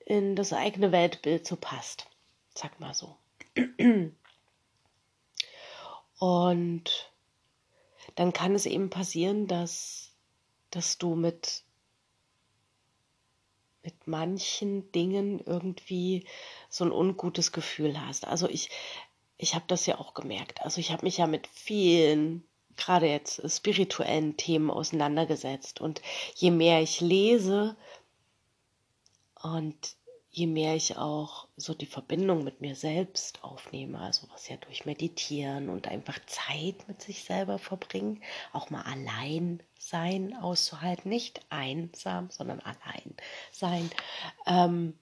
in 0.00 0.36
das 0.36 0.52
eigene 0.52 0.92
Weltbild 0.92 1.46
so 1.46 1.56
passt. 1.56 2.06
Sag 2.54 2.80
mal 2.80 2.94
so. 2.94 3.16
Und 6.18 7.12
dann 8.14 8.32
kann 8.32 8.54
es 8.54 8.66
eben 8.66 8.90
passieren, 8.90 9.46
dass, 9.46 10.12
dass 10.70 10.98
du 10.98 11.14
mit 11.14 11.64
mit 13.82 14.06
manchen 14.06 14.92
Dingen 14.92 15.40
irgendwie 15.40 16.26
so 16.68 16.84
ein 16.84 16.92
ungutes 16.92 17.52
Gefühl 17.52 17.98
hast. 18.00 18.26
Also 18.26 18.48
ich, 18.48 18.68
ich 19.40 19.54
habe 19.54 19.64
das 19.68 19.86
ja 19.86 19.98
auch 19.98 20.14
gemerkt. 20.14 20.62
Also 20.62 20.80
ich 20.80 20.92
habe 20.92 21.04
mich 21.04 21.16
ja 21.16 21.26
mit 21.26 21.46
vielen, 21.46 22.44
gerade 22.76 23.06
jetzt 23.06 23.42
spirituellen 23.50 24.36
Themen 24.36 24.70
auseinandergesetzt. 24.70 25.80
Und 25.80 26.02
je 26.34 26.50
mehr 26.50 26.82
ich 26.82 27.00
lese 27.00 27.76
und 29.42 29.96
je 30.28 30.46
mehr 30.46 30.76
ich 30.76 30.96
auch 30.98 31.48
so 31.56 31.74
die 31.74 31.86
Verbindung 31.86 32.44
mit 32.44 32.60
mir 32.60 32.76
selbst 32.76 33.42
aufnehme, 33.42 33.98
also 33.98 34.28
was 34.30 34.48
ja 34.48 34.56
durch 34.58 34.84
Meditieren 34.84 35.70
und 35.70 35.88
einfach 35.88 36.18
Zeit 36.26 36.86
mit 36.86 37.02
sich 37.02 37.24
selber 37.24 37.58
verbringen, 37.58 38.22
auch 38.52 38.68
mal 38.68 38.82
allein 38.82 39.62
sein 39.78 40.36
auszuhalten, 40.36 41.08
nicht 41.08 41.40
einsam, 41.48 42.30
sondern 42.30 42.60
allein 42.60 43.16
sein. 43.50 43.90
Ähm, 44.46 44.94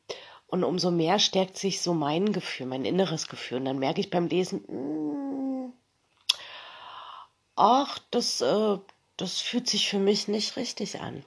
und 0.49 0.64
umso 0.64 0.90
mehr 0.90 1.19
stärkt 1.19 1.59
sich 1.59 1.81
so 1.83 1.95
mein 1.95 2.33
Gefühl, 2.33 2.67
mein 2.67 2.85
inneres 2.85 3.28
Gefühl. 3.28 3.59
Und 3.59 3.67
dann 3.67 3.78
merke 3.78 4.00
ich 4.00 4.11
beim 4.11 4.28
Lesen, 4.28 4.64
mh, 4.67 5.69
mm, 5.69 5.73
ach, 7.57 7.99
das, 8.11 8.40
äh, 8.40 8.78
das 9.17 9.40
fühlt 9.40 9.69
sich 9.69 9.88
für 9.88 9.99
mich 9.99 10.26
nicht 10.26 10.57
richtig 10.57 11.00
an. 11.00 11.25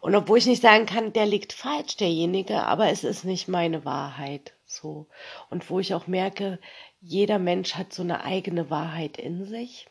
Und 0.00 0.14
obwohl 0.14 0.38
ich 0.38 0.46
nicht 0.46 0.62
sagen 0.62 0.86
kann, 0.86 1.12
der 1.12 1.26
liegt 1.26 1.52
falsch, 1.52 1.96
derjenige, 1.96 2.64
aber 2.64 2.88
es 2.88 3.04
ist 3.04 3.24
nicht 3.24 3.48
meine 3.48 3.84
Wahrheit. 3.84 4.54
So. 4.64 5.06
Und 5.50 5.68
wo 5.70 5.78
ich 5.78 5.94
auch 5.94 6.06
merke, 6.06 6.58
jeder 7.00 7.38
Mensch 7.38 7.74
hat 7.74 7.92
so 7.92 8.02
eine 8.02 8.24
eigene 8.24 8.70
Wahrheit 8.70 9.18
in 9.18 9.44
sich. 9.44 9.86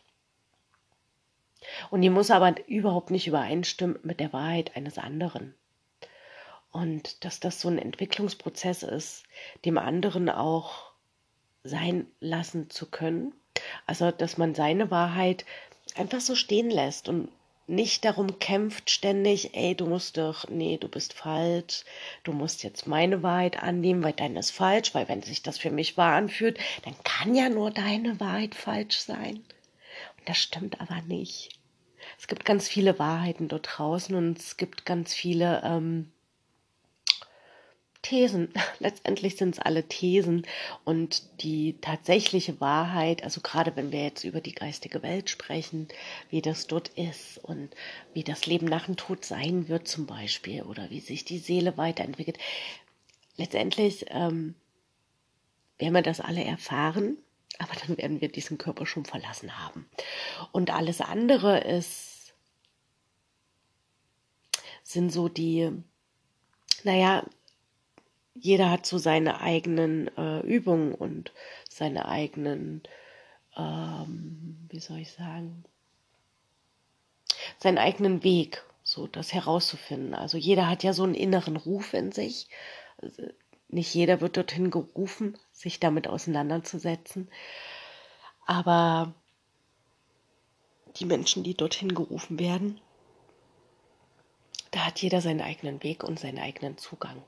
Und 1.90 2.02
die 2.02 2.10
muss 2.10 2.32
aber 2.32 2.56
überhaupt 2.68 3.12
nicht 3.12 3.28
übereinstimmen 3.28 4.00
mit 4.04 4.20
der 4.20 4.34
Wahrheit 4.34 4.76
eines 4.76 4.98
anderen. 4.98 5.56
Und 6.78 7.26
dass 7.26 7.40
das 7.40 7.60
so 7.60 7.70
ein 7.70 7.80
Entwicklungsprozess 7.80 8.84
ist, 8.84 9.24
dem 9.66 9.80
anderen 9.80 10.30
auch 10.30 10.92
sein 11.64 12.06
lassen 12.20 12.70
zu 12.70 12.86
können. 12.86 13.34
Also, 13.88 14.12
dass 14.12 14.38
man 14.38 14.54
seine 14.54 14.92
Wahrheit 14.92 15.44
einfach 15.96 16.22
so 16.22 16.36
stehen 16.36 16.70
lässt 16.70 17.10
und 17.10 17.30
nicht 17.66 18.06
darum 18.06 18.38
kämpft 18.38 18.92
ständig, 18.92 19.56
ey, 19.56 19.74
du 19.74 19.88
musst 19.88 20.18
doch, 20.18 20.48
nee, 20.50 20.78
du 20.78 20.88
bist 20.88 21.14
falsch, 21.14 21.84
du 22.24 22.32
musst 22.32 22.62
jetzt 22.62 22.86
meine 22.86 23.24
Wahrheit 23.24 23.64
annehmen, 23.64 24.04
weil 24.04 24.14
deine 24.14 24.38
ist 24.38 24.52
falsch, 24.52 24.94
weil 24.94 25.10
wenn 25.10 25.24
sich 25.24 25.42
das 25.42 25.58
für 25.58 25.72
mich 25.72 25.98
wahr 25.98 26.14
anfühlt, 26.14 26.60
dann 26.86 26.94
kann 27.04 27.34
ja 27.34 27.50
nur 27.50 27.72
deine 27.72 28.20
Wahrheit 28.20 28.54
falsch 28.54 29.00
sein. 29.00 29.38
Und 30.18 30.30
das 30.30 30.38
stimmt 30.38 30.80
aber 30.80 31.02
nicht. 31.08 31.58
Es 32.20 32.28
gibt 32.28 32.46
ganz 32.46 32.68
viele 32.68 33.00
Wahrheiten 33.00 33.48
dort 33.48 33.68
draußen 33.68 34.14
und 34.14 34.38
es 34.38 34.58
gibt 34.58 34.86
ganz 34.86 35.16
viele 35.16 35.64
ähm, 35.66 36.12
Thesen. 38.02 38.54
Letztendlich 38.80 39.38
sind 39.38 39.56
es 39.56 39.60
alle 39.60 39.84
Thesen 39.84 40.46
und 40.84 41.24
die 41.42 41.78
tatsächliche 41.82 42.60
Wahrheit, 42.62 43.24
also 43.24 43.42
gerade 43.42 43.76
wenn 43.76 43.92
wir 43.92 44.04
jetzt 44.04 44.24
über 44.24 44.42
die 44.42 44.56
geistige 44.56 45.04
Welt 45.04 45.30
sprechen, 45.30 45.88
wie 46.30 46.42
das 46.42 46.68
dort 46.68 46.90
ist 46.90 47.38
und 47.44 47.70
wie 48.14 48.24
das 48.24 48.46
Leben 48.46 48.68
nach 48.68 48.86
dem 48.86 48.98
Tod 48.98 49.26
sein 49.26 49.68
wird 49.68 49.88
zum 49.88 50.06
Beispiel 50.06 50.64
oder 50.64 50.90
wie 50.90 51.00
sich 51.00 51.26
die 51.26 51.40
Seele 51.40 51.78
weiterentwickelt. 51.78 52.38
Letztendlich 53.36 54.06
ähm, 54.10 54.56
werden 55.78 55.94
wir 55.94 56.02
das 56.02 56.20
alle 56.20 56.44
erfahren, 56.44 57.18
aber 57.60 57.74
dann 57.86 57.98
werden 57.98 58.22
wir 58.22 58.30
diesen 58.30 58.58
Körper 58.58 58.86
schon 58.86 59.06
verlassen 59.06 59.58
haben. 59.64 59.88
Und 60.52 60.72
alles 60.72 61.02
andere 61.02 61.60
ist, 61.60 62.34
sind 64.84 65.12
so 65.12 65.28
die, 65.30 65.72
naja, 66.84 67.24
jeder 68.40 68.70
hat 68.70 68.86
so 68.86 68.98
seine 68.98 69.42
eigenen 69.42 70.16
äh, 70.18 70.40
Übungen 70.42 70.94
und 70.94 71.32
seine 71.70 72.08
eigenen, 72.08 72.84
ähm, 73.56 74.58
wie 74.70 74.80
soll 74.80 75.00
ich 75.00 75.12
sagen, 75.12 75.64
seinen 77.60 77.78
eigenen 77.78 78.24
Weg, 78.24 78.64
so 78.84 79.08
das 79.08 79.34
herauszufinden. 79.34 80.14
Also 80.14 80.38
jeder 80.38 80.70
hat 80.70 80.84
ja 80.84 80.94
so 80.94 81.04
einen 81.04 81.16
inneren 81.16 81.58
Ruf 81.58 81.94
in 81.94 82.12
sich. 82.12 82.48
Also 83.02 83.24
nicht 83.70 83.94
jeder 83.94 84.22
wird 84.22 84.38
dorthin 84.38 84.72
gerufen, 84.72 85.38
sich 85.52 85.80
damit 85.80 86.08
auseinanderzusetzen. 86.08 87.30
Aber 88.46 89.14
die 90.98 91.06
Menschen, 91.06 91.44
die 91.44 91.54
dorthin 91.54 91.94
gerufen 91.94 92.40
werden, 92.40 92.80
da 94.72 94.86
hat 94.86 95.02
jeder 95.02 95.22
seinen 95.22 95.42
eigenen 95.42 95.84
Weg 95.84 96.04
und 96.04 96.20
seinen 96.20 96.40
eigenen 96.40 96.78
Zugang. 96.78 97.24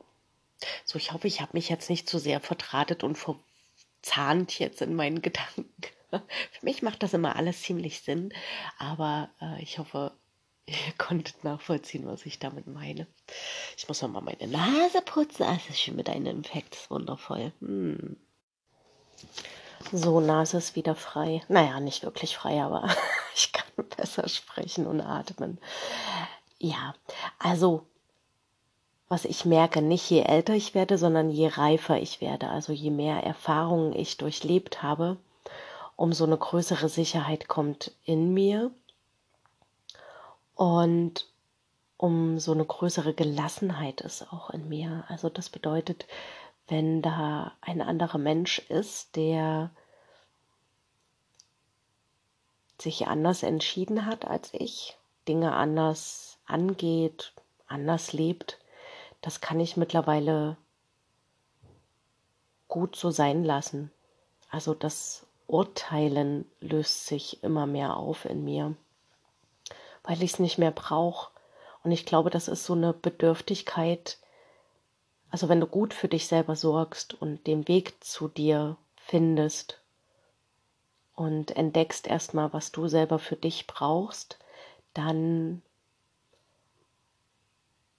So, 0.85 0.97
ich 0.97 1.11
hoffe, 1.11 1.27
ich 1.27 1.41
habe 1.41 1.51
mich 1.53 1.69
jetzt 1.69 1.89
nicht 1.89 2.09
zu 2.09 2.19
sehr 2.19 2.39
vertratet 2.39 3.03
und 3.03 3.17
verzahnt 3.17 4.59
jetzt 4.59 4.81
in 4.81 4.95
meinen 4.95 5.21
Gedanken. 5.21 5.69
Für 6.11 6.65
mich 6.65 6.81
macht 6.81 7.03
das 7.03 7.13
immer 7.13 7.35
alles 7.35 7.61
ziemlich 7.61 8.01
Sinn, 8.01 8.33
aber 8.79 9.29
äh, 9.41 9.61
ich 9.61 9.77
hoffe, 9.77 10.11
ihr 10.65 10.75
konntet 10.97 11.43
nachvollziehen, 11.43 12.07
was 12.07 12.25
ich 12.25 12.39
damit 12.39 12.67
meine. 12.67 13.07
Ich 13.77 13.87
muss 13.87 14.01
noch 14.01 14.09
mal 14.09 14.21
meine 14.21 14.47
Nase 14.47 15.01
putzen. 15.03 15.43
Ah, 15.43 15.55
es 15.55 15.69
ist 15.69 15.81
schon 15.81 15.95
mit 15.95 16.09
einem 16.09 16.25
Infekt. 16.25 16.75
Ist 16.75 16.89
wundervoll. 16.89 17.51
Hm. 17.59 18.17
So, 19.91 20.19
Nase 20.19 20.57
ist 20.57 20.75
wieder 20.75 20.95
frei. 20.95 21.41
Naja, 21.47 21.79
nicht 21.79 22.03
wirklich 22.03 22.35
frei, 22.35 22.61
aber 22.61 22.89
ich 23.35 23.51
kann 23.51 23.87
besser 23.95 24.27
sprechen 24.27 24.85
und 24.87 25.01
atmen. 25.01 25.59
Ja, 26.57 26.93
also 27.39 27.88
was 29.09 29.25
ich 29.25 29.43
merke, 29.43 29.81
nicht 29.81 30.07
je 30.09 30.21
älter 30.21 30.53
ich 30.53 30.75
werde, 30.75 30.99
sondern 30.99 31.31
je 31.31 31.47
reifer 31.47 31.99
ich 31.99 32.21
werde, 32.21 32.47
also 32.49 32.71
je 32.71 32.91
mehr 32.91 33.23
Erfahrungen 33.23 33.93
ich 33.93 34.17
durchlebt 34.17 34.83
habe, 34.83 35.17
umso 35.95 36.25
eine 36.25 36.37
größere 36.37 36.87
Sicherheit 36.89 37.47
kommt 37.47 37.91
in 38.05 38.33
mir 38.33 38.71
und 40.55 41.27
umso 41.97 42.53
eine 42.53 42.65
größere 42.65 43.13
Gelassenheit 43.13 44.01
ist 44.01 44.31
auch 44.31 44.51
in 44.51 44.69
mir. 44.69 45.03
Also 45.07 45.27
das 45.27 45.49
bedeutet, 45.49 46.05
wenn 46.67 47.01
da 47.01 47.51
ein 47.61 47.81
anderer 47.81 48.19
Mensch 48.19 48.59
ist, 48.59 49.15
der 49.15 49.71
sich 52.79 53.07
anders 53.07 53.41
entschieden 53.43 54.05
hat 54.05 54.25
als 54.25 54.53
ich, 54.53 54.95
Dinge 55.27 55.53
anders 55.53 56.37
angeht, 56.45 57.33
anders 57.67 58.13
lebt, 58.13 58.58
das 59.21 59.41
kann 59.41 59.59
ich 59.59 59.77
mittlerweile 59.77 60.57
gut 62.67 62.95
so 62.95 63.11
sein 63.11 63.43
lassen. 63.43 63.91
Also 64.49 64.73
das 64.73 65.25
Urteilen 65.47 66.45
löst 66.61 67.07
sich 67.07 67.43
immer 67.43 67.65
mehr 67.65 67.97
auf 67.97 68.25
in 68.25 68.43
mir, 68.43 68.75
weil 70.03 70.21
ich 70.23 70.33
es 70.33 70.39
nicht 70.39 70.57
mehr 70.57 70.71
brauche. 70.71 71.31
Und 71.83 71.91
ich 71.91 72.05
glaube, 72.05 72.29
das 72.29 72.47
ist 72.47 72.65
so 72.65 72.73
eine 72.73 72.93
Bedürftigkeit. 72.93 74.17
Also 75.31 75.49
wenn 75.49 75.59
du 75.59 75.67
gut 75.67 75.93
für 75.93 76.07
dich 76.07 76.27
selber 76.27 76.55
sorgst 76.55 77.13
und 77.13 77.45
den 77.47 77.67
Weg 77.67 78.03
zu 78.03 78.27
dir 78.27 78.77
findest 78.95 79.81
und 81.15 81.51
entdeckst 81.55 82.07
erstmal, 82.07 82.53
was 82.53 82.71
du 82.71 82.87
selber 82.87 83.19
für 83.19 83.35
dich 83.35 83.67
brauchst, 83.67 84.37
dann 84.93 85.61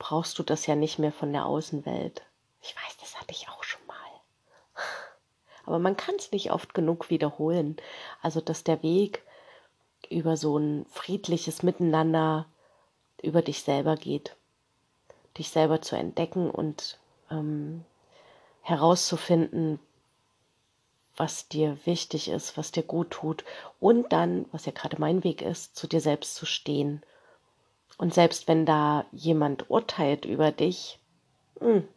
brauchst 0.00 0.38
du 0.38 0.42
das 0.42 0.66
ja 0.66 0.74
nicht 0.74 0.98
mehr 0.98 1.12
von 1.12 1.32
der 1.32 1.44
Außenwelt. 1.46 2.22
Ich 2.62 2.74
weiß, 2.74 2.96
das 3.00 3.20
hatte 3.20 3.32
ich 3.32 3.48
auch 3.48 3.62
schon 3.62 3.86
mal. 3.86 3.94
Aber 5.66 5.78
man 5.78 5.96
kann 5.96 6.16
es 6.16 6.32
nicht 6.32 6.50
oft 6.50 6.74
genug 6.74 7.10
wiederholen. 7.10 7.76
Also, 8.22 8.40
dass 8.40 8.64
der 8.64 8.82
Weg 8.82 9.22
über 10.08 10.36
so 10.36 10.58
ein 10.58 10.86
friedliches 10.86 11.62
Miteinander 11.62 12.46
über 13.22 13.42
dich 13.42 13.62
selber 13.62 13.94
geht. 13.94 14.36
Dich 15.36 15.50
selber 15.50 15.82
zu 15.82 15.96
entdecken 15.96 16.50
und 16.50 16.98
ähm, 17.30 17.84
herauszufinden, 18.62 19.78
was 21.14 21.46
dir 21.48 21.76
wichtig 21.84 22.28
ist, 22.28 22.56
was 22.56 22.72
dir 22.72 22.82
gut 22.82 23.10
tut 23.10 23.44
und 23.78 24.10
dann, 24.12 24.46
was 24.50 24.64
ja 24.64 24.72
gerade 24.72 24.98
mein 24.98 25.24
Weg 25.24 25.42
ist, 25.42 25.76
zu 25.76 25.86
dir 25.86 26.00
selbst 26.00 26.34
zu 26.36 26.46
stehen. 26.46 27.02
Und 27.98 28.14
selbst 28.14 28.48
wenn 28.48 28.64
da 28.66 29.04
jemand 29.12 29.70
urteilt 29.70 30.24
über 30.24 30.52
dich, 30.52 30.98
mh, 31.60 31.66
hm, 31.66 31.88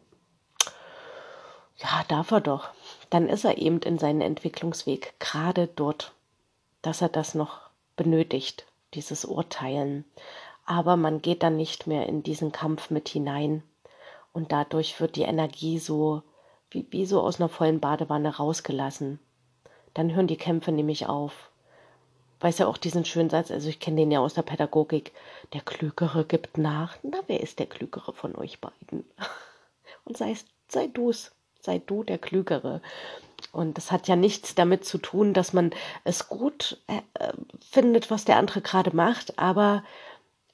ja, 1.78 2.04
darf 2.08 2.30
er 2.30 2.40
doch, 2.40 2.68
dann 3.10 3.28
ist 3.28 3.44
er 3.44 3.58
eben 3.58 3.80
in 3.80 3.98
seinem 3.98 4.20
Entwicklungsweg 4.20 5.14
gerade 5.18 5.66
dort, 5.66 6.12
dass 6.82 7.02
er 7.02 7.08
das 7.08 7.34
noch 7.34 7.60
benötigt, 7.96 8.66
dieses 8.94 9.24
Urteilen. 9.24 10.04
Aber 10.66 10.96
man 10.96 11.20
geht 11.20 11.42
dann 11.42 11.56
nicht 11.56 11.86
mehr 11.86 12.06
in 12.06 12.22
diesen 12.22 12.52
Kampf 12.52 12.90
mit 12.90 13.08
hinein 13.08 13.62
und 14.32 14.52
dadurch 14.52 15.00
wird 15.00 15.16
die 15.16 15.22
Energie 15.22 15.78
so 15.78 16.22
wie, 16.70 16.86
wie 16.90 17.06
so 17.06 17.20
aus 17.20 17.40
einer 17.40 17.48
vollen 17.48 17.80
Badewanne 17.80 18.36
rausgelassen. 18.36 19.20
Dann 19.94 20.14
hören 20.14 20.26
die 20.26 20.36
Kämpfe 20.36 20.72
nämlich 20.72 21.06
auf. 21.06 21.50
Weiß 22.40 22.58
ja 22.58 22.66
auch 22.66 22.76
diesen 22.76 23.04
schönen 23.04 23.30
Satz, 23.30 23.50
also 23.50 23.68
ich 23.68 23.80
kenne 23.80 23.98
den 23.98 24.10
ja 24.10 24.20
aus 24.20 24.34
der 24.34 24.42
Pädagogik, 24.42 25.12
der 25.52 25.60
Klügere 25.60 26.24
gibt 26.24 26.58
nach. 26.58 26.96
Na, 27.02 27.20
wer 27.26 27.40
ist 27.40 27.58
der 27.58 27.66
Klügere 27.66 28.12
von 28.12 28.36
euch 28.36 28.60
beiden? 28.60 29.04
Und 30.04 30.16
sei, 30.16 30.36
sei 30.68 30.88
du's, 30.88 31.32
sei 31.60 31.78
du 31.78 32.02
der 32.02 32.18
Klügere. 32.18 32.82
Und 33.52 33.78
das 33.78 33.92
hat 33.92 34.08
ja 34.08 34.16
nichts 34.16 34.54
damit 34.54 34.84
zu 34.84 34.98
tun, 34.98 35.32
dass 35.32 35.52
man 35.52 35.70
es 36.04 36.28
gut 36.28 36.78
äh, 36.86 37.32
findet, 37.70 38.10
was 38.10 38.24
der 38.24 38.36
andere 38.36 38.60
gerade 38.60 38.94
macht, 38.94 39.38
aber 39.38 39.84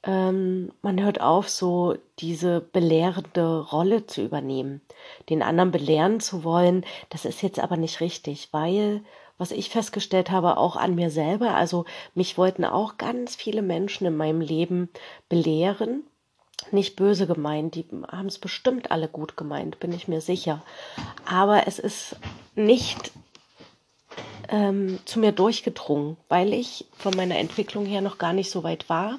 ähm, 0.03 0.73
man 0.83 1.03
hört 1.03 1.21
auf, 1.21 1.49
so 1.49 1.97
diese 2.19 2.61
belehrende 2.61 3.61
Rolle 3.61 4.07
zu 4.07 4.23
übernehmen. 4.23 4.81
Den 5.29 5.43
anderen 5.43 5.71
belehren 5.71 6.21
zu 6.21 6.43
wollen, 6.45 6.85
das 7.11 7.25
ist 7.25 7.43
jetzt 7.43 7.59
aber 7.61 7.77
nicht 7.77 8.01
richtig, 8.01 8.49
weil, 8.53 9.03
was 9.41 9.53
ich 9.53 9.71
festgestellt 9.71 10.31
habe, 10.31 10.59
auch 10.59 10.77
an 10.77 10.95
mir 10.95 11.11
selber, 11.11 11.55
also 11.55 11.87
mich 12.15 12.37
wollten 12.37 12.67
auch 12.67 12.99
ganz 12.99 13.35
viele 13.35 13.63
Menschen 13.63 14.07
in 14.07 14.15
meinem 14.15 14.43
Leben 14.43 14.91
belehren. 15.31 16.05
Nicht 16.73 16.95
böse 16.95 17.27
gemeint, 17.27 17.75
die 17.75 17.87
haben 18.13 18.27
es 18.27 18.39
bestimmt 18.39 18.91
alle 18.91 19.09
gut 19.09 19.39
gemeint, 19.39 19.81
bin 19.81 19.95
ich 19.95 20.09
mir 20.09 20.21
sicher. 20.21 20.63
Aber 21.25 21.67
es 21.67 21.79
ist 21.79 22.17
nicht 22.55 23.13
ähm, 24.51 24.99
zu 25.07 25.19
mir 25.19 25.33
durchgedrungen, 25.33 26.19
weil 26.29 26.53
ich 26.53 26.85
von 26.99 27.17
meiner 27.17 27.39
Entwicklung 27.39 27.87
her 27.87 28.03
noch 28.03 28.19
gar 28.19 28.35
nicht 28.35 28.51
so 28.51 28.63
weit 28.63 28.91
war, 28.91 29.19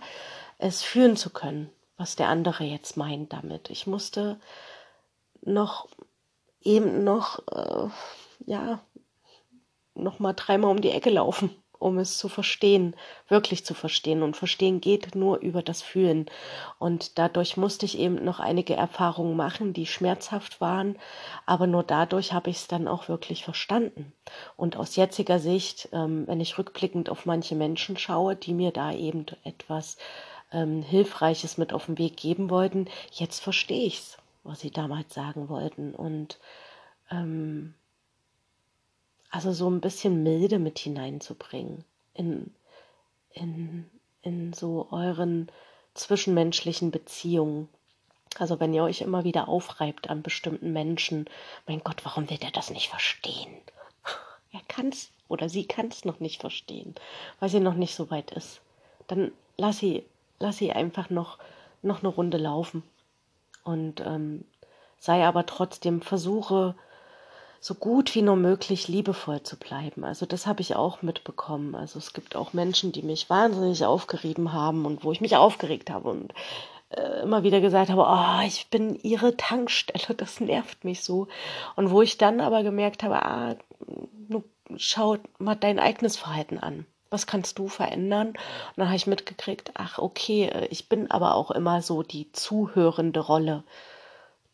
es 0.60 0.84
fühlen 0.84 1.18
zu 1.18 1.32
können, 1.32 1.72
was 1.98 2.16
der 2.16 2.28
andere 2.28 2.64
jetzt 2.64 2.96
meint 2.96 3.34
damit. 3.34 3.72
Ich 3.72 3.88
musste 3.88 4.40
noch 5.42 5.88
eben 6.62 7.04
noch, 7.04 7.40
äh, 7.48 7.90
ja, 8.46 8.82
noch 10.02 10.20
mal 10.20 10.34
dreimal 10.34 10.72
um 10.72 10.82
die 10.82 10.92
Ecke 10.92 11.10
laufen, 11.10 11.50
um 11.80 11.98
es 11.98 12.18
zu 12.18 12.30
verstehen, 12.30 12.96
wirklich 13.28 13.66
zu 13.66 13.74
verstehen. 13.74 14.22
Und 14.22 14.38
verstehen 14.38 14.82
geht 14.82 15.16
nur 15.16 15.40
über 15.40 15.64
das 15.64 15.82
Fühlen. 15.82 16.28
Und 16.78 17.18
dadurch 17.18 17.58
musste 17.58 17.86
ich 17.86 17.98
eben 17.98 18.24
noch 18.24 18.40
einige 18.40 18.76
Erfahrungen 18.76 19.36
machen, 19.36 19.74
die 19.74 19.88
schmerzhaft 19.88 20.62
waren. 20.62 20.98
Aber 21.46 21.66
nur 21.68 21.84
dadurch 21.84 22.34
habe 22.34 22.52
ich 22.52 22.58
es 22.58 22.68
dann 22.68 22.88
auch 22.88 23.10
wirklich 23.10 23.44
verstanden. 23.44 24.14
Und 24.58 24.78
aus 24.78 24.96
jetziger 24.96 25.40
Sicht, 25.40 25.90
ähm, 25.92 26.28
wenn 26.28 26.40
ich 26.40 26.58
rückblickend 26.58 27.10
auf 27.10 27.26
manche 27.26 27.56
Menschen 27.56 27.98
schaue, 27.98 28.36
die 28.36 28.54
mir 28.54 28.72
da 28.72 28.94
eben 28.94 29.26
etwas 29.44 29.98
ähm, 30.52 30.84
Hilfreiches 30.84 31.58
mit 31.58 31.74
auf 31.74 31.88
den 31.88 31.98
Weg 31.98 32.18
geben 32.18 32.50
wollten. 32.50 32.86
Jetzt 33.12 33.40
verstehe 33.40 33.88
ich's, 33.88 34.18
was 34.44 34.60
sie 34.60 34.72
damals 34.72 35.14
sagen 35.14 35.50
wollten. 35.50 35.96
Und 35.96 36.40
ähm, 37.10 37.74
also 39.32 39.52
so 39.52 39.70
ein 39.70 39.82
bisschen 39.82 40.24
Milde 40.24 40.60
mit 40.60 40.80
hineinzubringen 40.80 41.84
in, 42.14 42.54
in, 43.32 43.90
in 44.22 44.54
so 44.54 44.88
euren 44.92 45.50
zwischenmenschlichen 45.94 46.92
Beziehungen. 46.92 47.70
Also 48.38 48.60
wenn 48.60 48.74
ihr 48.74 48.84
euch 48.84 49.02
immer 49.02 49.24
wieder 49.24 49.50
aufreibt 49.50 50.10
an 50.10 50.22
bestimmten 50.22 50.72
Menschen, 50.72 51.26
mein 51.68 51.84
Gott, 51.84 52.06
warum 52.06 52.30
will 52.30 52.38
der 52.38 52.52
das 52.52 52.70
nicht 52.70 52.90
verstehen? 52.90 53.52
Er 54.54 54.62
kann's 54.68 55.12
oder 55.30 55.48
sie 55.48 55.66
kann's 55.66 56.04
noch 56.04 56.20
nicht 56.20 56.42
verstehen, 56.42 56.94
weil 57.40 57.48
sie 57.48 57.62
noch 57.62 57.76
nicht 57.76 57.96
so 57.96 58.12
weit 58.12 58.32
ist. 58.32 58.60
Dann 59.08 59.32
lass 59.56 59.78
sie 59.78 60.04
lass 60.42 60.58
sie 60.58 60.72
einfach 60.74 61.10
noch, 61.10 61.38
noch 61.82 62.00
eine 62.00 62.10
Runde 62.10 62.38
laufen. 62.38 62.84
Und 63.64 64.02
ähm, 64.02 64.44
sei 64.98 65.24
aber 65.26 65.46
trotzdem, 65.46 66.02
versuche 66.02 66.76
so 67.62 67.76
gut 67.76 68.16
wie 68.16 68.24
nur 68.24 68.36
möglich 68.36 68.88
liebevoll 68.88 69.44
zu 69.44 69.56
bleiben. 69.56 70.04
Also 70.04 70.26
das 70.26 70.48
habe 70.48 70.62
ich 70.62 70.76
auch 70.76 71.04
mitbekommen. 71.04 71.76
Also 71.76 72.00
es 72.00 72.12
gibt 72.12 72.36
auch 72.36 72.54
Menschen, 72.54 72.92
die 72.92 73.04
mich 73.04 73.30
wahnsinnig 73.30 73.86
aufgerieben 73.86 74.52
haben 74.52 74.86
und 74.86 75.04
wo 75.04 75.12
ich 75.12 75.22
mich 75.22 75.38
aufgeregt 75.38 75.92
habe 75.92 76.10
und 76.10 76.34
äh, 76.90 77.22
immer 77.22 77.44
wieder 77.44 77.62
gesagt 77.62 77.92
habe, 77.92 78.04
oh, 78.08 78.46
ich 78.48 78.70
bin 78.72 78.96
ihre 78.96 79.38
Tankstelle, 79.38 80.16
das 80.18 80.40
nervt 80.42 80.84
mich 80.84 81.04
so. 81.04 81.28
Und 81.76 81.92
wo 81.92 82.02
ich 82.02 82.18
dann 82.18 82.42
aber 82.42 82.64
gemerkt 82.64 83.04
habe, 83.04 83.24
ah, 83.24 83.56
schau 84.76 85.18
mal 85.38 85.56
dein 85.56 85.78
eigenes 85.80 86.18
Verhalten 86.18 86.58
an 86.58 86.88
was 87.12 87.28
kannst 87.28 87.60
du 87.60 87.68
verändern? 87.68 88.30
Und 88.30 88.38
dann 88.78 88.88
habe 88.88 88.96
ich 88.96 89.06
mitgekriegt, 89.06 89.72
ach 89.76 90.00
okay, 90.00 90.46
äh, 90.46 90.68
ich 90.68 90.90
bin 90.90 91.12
aber 91.12 91.36
auch 91.36 91.52
immer 91.52 91.82
so 91.82 92.02
die 92.02 92.32
zuhörende 92.32 93.20
Rolle. 93.20 93.64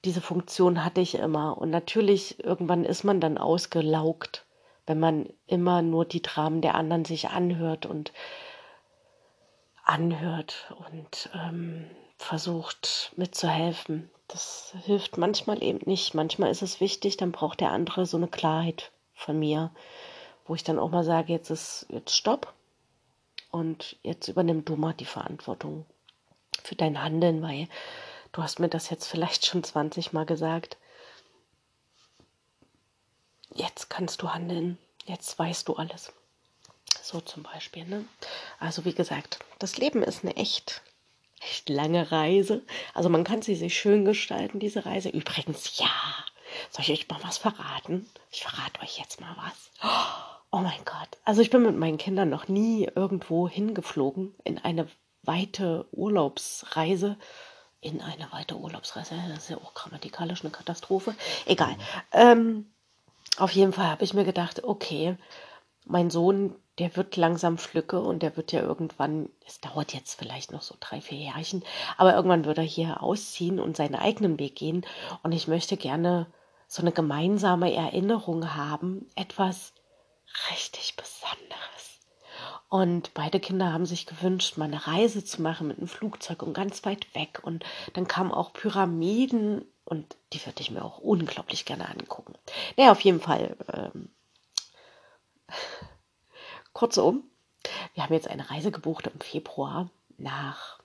Diese 0.06 0.22
Funktion 0.22 0.84
hatte 0.84 1.02
ich 1.02 1.16
immer. 1.16 1.58
Und 1.58 1.70
natürlich, 1.70 2.44
irgendwann 2.44 2.86
ist 2.86 3.04
man 3.04 3.20
dann 3.20 3.38
ausgelaugt, 3.38 4.46
wenn 4.86 5.00
man 5.00 5.30
immer 5.48 5.82
nur 5.82 6.06
die 6.06 6.22
Dramen 6.22 6.62
der 6.62 6.76
anderen 6.76 7.06
sich 7.06 7.30
anhört 7.30 7.86
und 7.86 8.14
anhört 9.84 10.74
und 10.90 11.30
ähm, 11.34 11.86
versucht 12.18 13.12
mitzuhelfen. 13.16 14.10
Das 14.28 14.76
hilft 14.86 15.18
manchmal 15.18 15.64
eben 15.64 15.80
nicht. 15.86 16.14
Manchmal 16.14 16.52
ist 16.52 16.62
es 16.62 16.80
wichtig, 16.80 17.18
dann 17.18 17.32
braucht 17.32 17.60
der 17.60 17.72
andere 17.72 18.06
so 18.06 18.18
eine 18.18 18.28
Klarheit 18.28 18.92
von 19.14 19.40
mir 19.40 19.72
wo 20.48 20.56
ich 20.56 20.64
dann 20.64 20.80
auch 20.80 20.90
mal 20.90 21.04
sage, 21.04 21.34
jetzt 21.34 21.50
ist 21.50 21.86
jetzt 21.90 22.16
Stopp 22.16 22.54
und 23.52 23.98
jetzt 24.02 24.28
übernimm 24.28 24.66
du 24.66 24.76
mal 24.76 24.94
die 24.94 25.06
Verantwortung 25.06 25.86
für 26.64 26.76
dein 26.76 27.04
Handeln, 27.04 27.42
weil 27.42 27.68
du 28.38 28.44
hast 28.44 28.60
mir 28.60 28.70
das 28.70 28.92
jetzt 28.92 29.08
vielleicht 29.08 29.48
schon 29.48 29.64
20 29.64 30.14
Mal 30.14 30.26
gesagt. 30.28 30.78
Jetzt 33.56 33.90
kannst 33.90 34.22
du 34.22 34.32
handeln, 34.32 34.78
jetzt 35.06 35.40
weißt 35.40 35.68
du 35.68 35.76
alles. 35.76 36.14
So 37.02 37.20
zum 37.20 37.42
Beispiel. 37.42 37.86
Ne? 37.86 38.06
Also 38.60 38.86
wie 38.86 38.94
gesagt, 38.94 39.40
das 39.58 39.78
Leben 39.78 40.04
ist 40.04 40.24
eine 40.24 40.36
echt, 40.36 40.84
echt 41.42 41.68
lange 41.70 42.12
Reise. 42.12 42.62
Also 42.94 43.10
man 43.10 43.24
kann 43.24 43.42
sie 43.42 43.56
sich 43.56 43.76
schön 43.76 44.06
gestalten, 44.06 44.60
diese 44.60 44.86
Reise. 44.86 45.10
Übrigens, 45.10 45.80
ja, 45.80 45.90
soll 46.70 46.84
ich 46.84 46.92
euch 46.92 47.10
mal 47.10 47.24
was 47.24 47.40
verraten? 47.40 48.08
Ich 48.30 48.44
verrate 48.44 48.82
euch 48.84 49.00
jetzt 49.00 49.20
mal 49.20 49.36
was. 49.38 49.72
Oh, 50.52 50.60
mein 50.60 50.86
Gott. 50.86 51.10
Also 51.26 51.42
ich 51.42 51.50
bin 51.50 51.64
mit 51.64 51.76
meinen 51.76 51.98
Kindern 51.98 52.30
noch 52.30 52.48
nie 52.48 52.88
irgendwo 52.96 53.50
hingeflogen 53.50 54.36
in 54.44 54.60
eine 54.60 54.88
weite 55.24 55.88
Urlaubsreise. 55.92 57.18
In 57.80 58.02
eine 58.02 58.32
weite 58.32 58.58
Urlaubsreise. 58.58 59.16
Das 59.30 59.44
ist 59.44 59.50
ja 59.50 59.58
auch 59.58 59.74
grammatikalisch 59.74 60.42
eine 60.42 60.52
Katastrophe. 60.52 61.14
Egal. 61.46 61.76
Ähm, 62.12 62.72
auf 63.38 63.52
jeden 63.52 63.74
Fall 63.74 63.88
habe 63.88 64.04
ich 64.04 64.14
mir 64.14 64.26
gedacht, 64.26 64.64
okay, 64.64 65.16
mein 65.86 66.10
Sohn, 66.10 66.56
der 66.80 66.96
wird 66.96 67.16
langsam 67.16 67.58
Flücke 67.58 68.00
und 68.00 68.22
der 68.22 68.36
wird 68.36 68.52
ja 68.52 68.62
irgendwann, 68.62 69.30
es 69.46 69.62
dauert 69.62 69.94
jetzt 69.94 70.16
vielleicht 70.16 70.52
noch 70.52 70.62
so 70.62 70.76
drei, 70.80 71.02
vier 71.02 71.18
Jährchen, 71.18 71.64
aber 71.98 72.16
irgendwann 72.16 72.46
wird 72.46 72.58
er 72.58 72.64
hier 72.64 73.02
ausziehen 73.02 73.60
und 73.60 73.78
seinen 73.78 73.96
eigenen 73.96 74.38
Weg 74.40 74.56
gehen. 74.56 74.86
Und 75.24 75.32
ich 75.32 75.48
möchte 75.48 75.78
gerne 75.78 76.28
so 76.68 76.82
eine 76.82 76.92
gemeinsame 76.92 77.74
Erinnerung 77.74 78.56
haben, 78.56 79.08
etwas 79.16 79.74
richtig 80.52 80.96
Besonderes. 80.96 81.77
Und 82.70 83.14
beide 83.14 83.40
Kinder 83.40 83.72
haben 83.72 83.86
sich 83.86 84.06
gewünscht, 84.06 84.58
mal 84.58 84.66
eine 84.66 84.88
Reise 84.88 85.24
zu 85.24 85.42
machen 85.42 85.68
mit 85.68 85.78
einem 85.78 85.88
Flugzeug 85.88 86.44
und 86.44 86.54
ganz 86.54 86.86
weit 86.86 87.14
weg. 87.16 87.40
Und 87.44 87.64
dann 87.94 88.08
kamen 88.08 88.32
auch 88.32 88.52
Pyramiden 88.52 89.66
und 89.86 90.18
die 90.34 90.46
würde 90.46 90.60
ich 90.60 90.72
mir 90.72 90.84
auch 90.84 90.98
unglaublich 90.98 91.64
gerne 91.64 91.88
angucken. 91.88 92.34
Naja, 92.76 92.92
auf 92.92 93.00
jeden 93.02 93.22
Fall. 93.22 93.56
Ähm, 93.72 94.10
kurzum, 96.74 97.24
wir 97.94 98.04
haben 98.04 98.14
jetzt 98.14 98.28
eine 98.28 98.50
Reise 98.50 98.72
gebucht 98.72 99.08
im 99.08 99.20
Februar 99.22 99.90
nach 100.18 100.80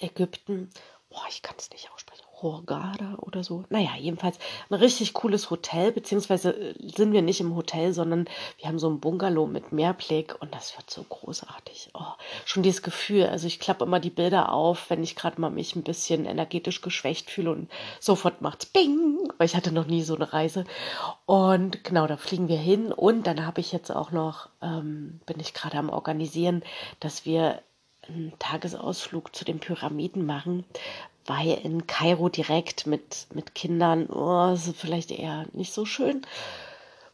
Ägypten. 0.00 0.70
Boah, 1.08 1.24
ich 1.30 1.40
kann 1.40 1.56
es 1.58 1.70
nicht 1.70 1.90
aussprechen. 1.92 2.25
Hurghada 2.42 3.16
oder 3.20 3.42
so. 3.42 3.64
Naja, 3.70 3.90
jedenfalls 3.98 4.38
ein 4.68 4.74
richtig 4.74 5.14
cooles 5.14 5.50
Hotel, 5.50 5.92
beziehungsweise 5.92 6.50
äh, 6.50 6.74
sind 6.94 7.12
wir 7.12 7.22
nicht 7.22 7.40
im 7.40 7.56
Hotel, 7.56 7.92
sondern 7.92 8.28
wir 8.58 8.68
haben 8.68 8.78
so 8.78 8.88
ein 8.88 9.00
Bungalow 9.00 9.46
mit 9.46 9.72
Meerblick 9.72 10.36
und 10.40 10.54
das 10.54 10.76
wird 10.76 10.90
so 10.90 11.02
großartig. 11.02 11.90
Oh, 11.94 12.12
schon 12.44 12.62
dieses 12.62 12.82
Gefühl, 12.82 13.26
also 13.26 13.46
ich 13.46 13.60
klappe 13.60 13.84
immer 13.84 14.00
die 14.00 14.10
Bilder 14.10 14.52
auf, 14.52 14.90
wenn 14.90 15.02
ich 15.02 15.16
gerade 15.16 15.40
mal 15.40 15.50
mich 15.50 15.76
ein 15.76 15.82
bisschen 15.82 16.26
energetisch 16.26 16.80
geschwächt 16.80 17.30
fühle 17.30 17.52
und 17.52 17.70
sofort 18.00 18.42
macht's 18.42 18.66
Bing, 18.66 19.18
weil 19.38 19.46
ich 19.46 19.56
hatte 19.56 19.72
noch 19.72 19.86
nie 19.86 20.02
so 20.02 20.14
eine 20.14 20.32
Reise. 20.32 20.64
Und 21.24 21.84
genau, 21.84 22.06
da 22.06 22.16
fliegen 22.16 22.48
wir 22.48 22.58
hin 22.58 22.92
und 22.92 23.26
dann 23.26 23.46
habe 23.46 23.60
ich 23.60 23.72
jetzt 23.72 23.90
auch 23.90 24.10
noch, 24.10 24.48
ähm, 24.62 25.20
bin 25.26 25.40
ich 25.40 25.54
gerade 25.54 25.78
am 25.78 25.88
Organisieren, 25.88 26.62
dass 27.00 27.24
wir 27.24 27.62
einen 28.08 28.32
Tagesausflug 28.38 29.34
zu 29.34 29.44
den 29.44 29.58
Pyramiden 29.58 30.26
machen, 30.26 30.64
weil 31.28 31.58
in 31.62 31.86
Kairo 31.86 32.28
direkt 32.28 32.86
mit, 32.86 33.26
mit 33.34 33.54
Kindern, 33.54 34.06
oh, 34.06 34.52
ist 34.52 34.76
vielleicht 34.76 35.10
eher 35.10 35.46
nicht 35.52 35.72
so 35.72 35.84
schön. 35.84 36.22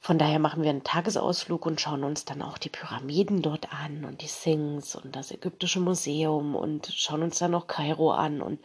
Von 0.01 0.19
daher 0.19 0.41
machen 0.41 0.63
wir 0.63 0.71
einen 0.71 0.83
Tagesausflug 0.83 1.65
und 1.65 1.81
schauen 1.81 2.03
uns 2.03 2.25
dann 2.25 2.43
auch 2.43 2.59
die 2.59 2.69
Pyramiden 2.69 3.41
dort 3.41 3.73
an 3.73 4.05
und 4.05 4.21
die 4.21 4.29
Sphinx 4.29 4.97
und 4.97 5.15
das 5.15 5.31
ägyptische 5.31 5.79
Museum 5.79 6.57
und 6.57 6.93
schauen 6.93 7.23
uns 7.23 7.39
dann 7.39 7.53
noch 7.53 7.69
Kairo 7.69 8.11
an 8.11 8.43
und 8.43 8.59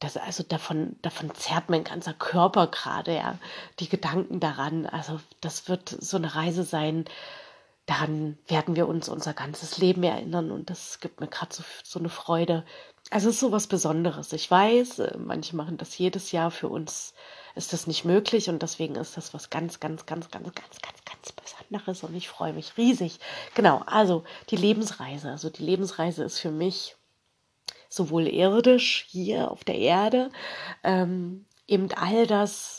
das, 0.00 0.18
also 0.18 0.42
davon, 0.42 0.96
davon 1.00 1.34
zerrt 1.34 1.70
mein 1.70 1.84
ganzer 1.84 2.12
Körper 2.12 2.66
gerade, 2.66 3.14
ja, 3.14 3.38
die 3.80 3.88
Gedanken 3.88 4.40
daran. 4.40 4.84
Also 4.84 5.20
das 5.40 5.68
wird 5.68 5.88
so 5.88 6.18
eine 6.18 6.34
Reise 6.34 6.64
sein, 6.64 7.06
daran 7.86 8.36
werden 8.46 8.76
wir 8.76 8.88
uns 8.88 9.08
unser 9.08 9.32
ganzes 9.32 9.78
Leben 9.78 10.02
erinnern 10.02 10.50
und 10.50 10.68
das 10.68 11.00
gibt 11.00 11.20
mir 11.20 11.28
gerade 11.28 11.54
so, 11.54 11.62
so 11.84 11.98
eine 11.98 12.08
Freude. 12.08 12.64
Also 13.10 13.28
es 13.28 13.36
ist 13.36 13.40
so 13.40 13.52
was 13.52 13.66
Besonderes. 13.66 14.32
Ich 14.32 14.50
weiß, 14.50 14.98
äh, 14.98 15.18
manche 15.18 15.54
machen 15.54 15.78
das 15.78 15.96
jedes 15.96 16.32
Jahr. 16.32 16.50
Für 16.50 16.68
uns 16.68 17.14
ist 17.54 17.72
das 17.72 17.86
nicht 17.86 18.04
möglich 18.04 18.48
und 18.48 18.62
deswegen 18.62 18.96
ist 18.96 19.16
das 19.16 19.32
was 19.32 19.50
ganz, 19.50 19.80
ganz, 19.80 20.06
ganz, 20.06 20.30
ganz, 20.30 20.52
ganz, 20.54 20.80
ganz, 20.80 21.04
ganz 21.04 21.32
Besonderes 21.32 22.02
und 22.02 22.14
ich 22.14 22.28
freue 22.28 22.52
mich 22.52 22.76
riesig. 22.76 23.18
Genau, 23.54 23.82
also 23.86 24.24
die 24.50 24.56
Lebensreise. 24.56 25.30
Also 25.30 25.50
die 25.50 25.64
Lebensreise 25.64 26.24
ist 26.24 26.38
für 26.38 26.50
mich 26.50 26.96
sowohl 27.88 28.26
irdisch 28.26 29.06
hier 29.08 29.50
auf 29.50 29.64
der 29.64 29.78
Erde, 29.78 30.30
ähm, 30.82 31.46
eben 31.66 31.88
all 31.92 32.26
das 32.26 32.75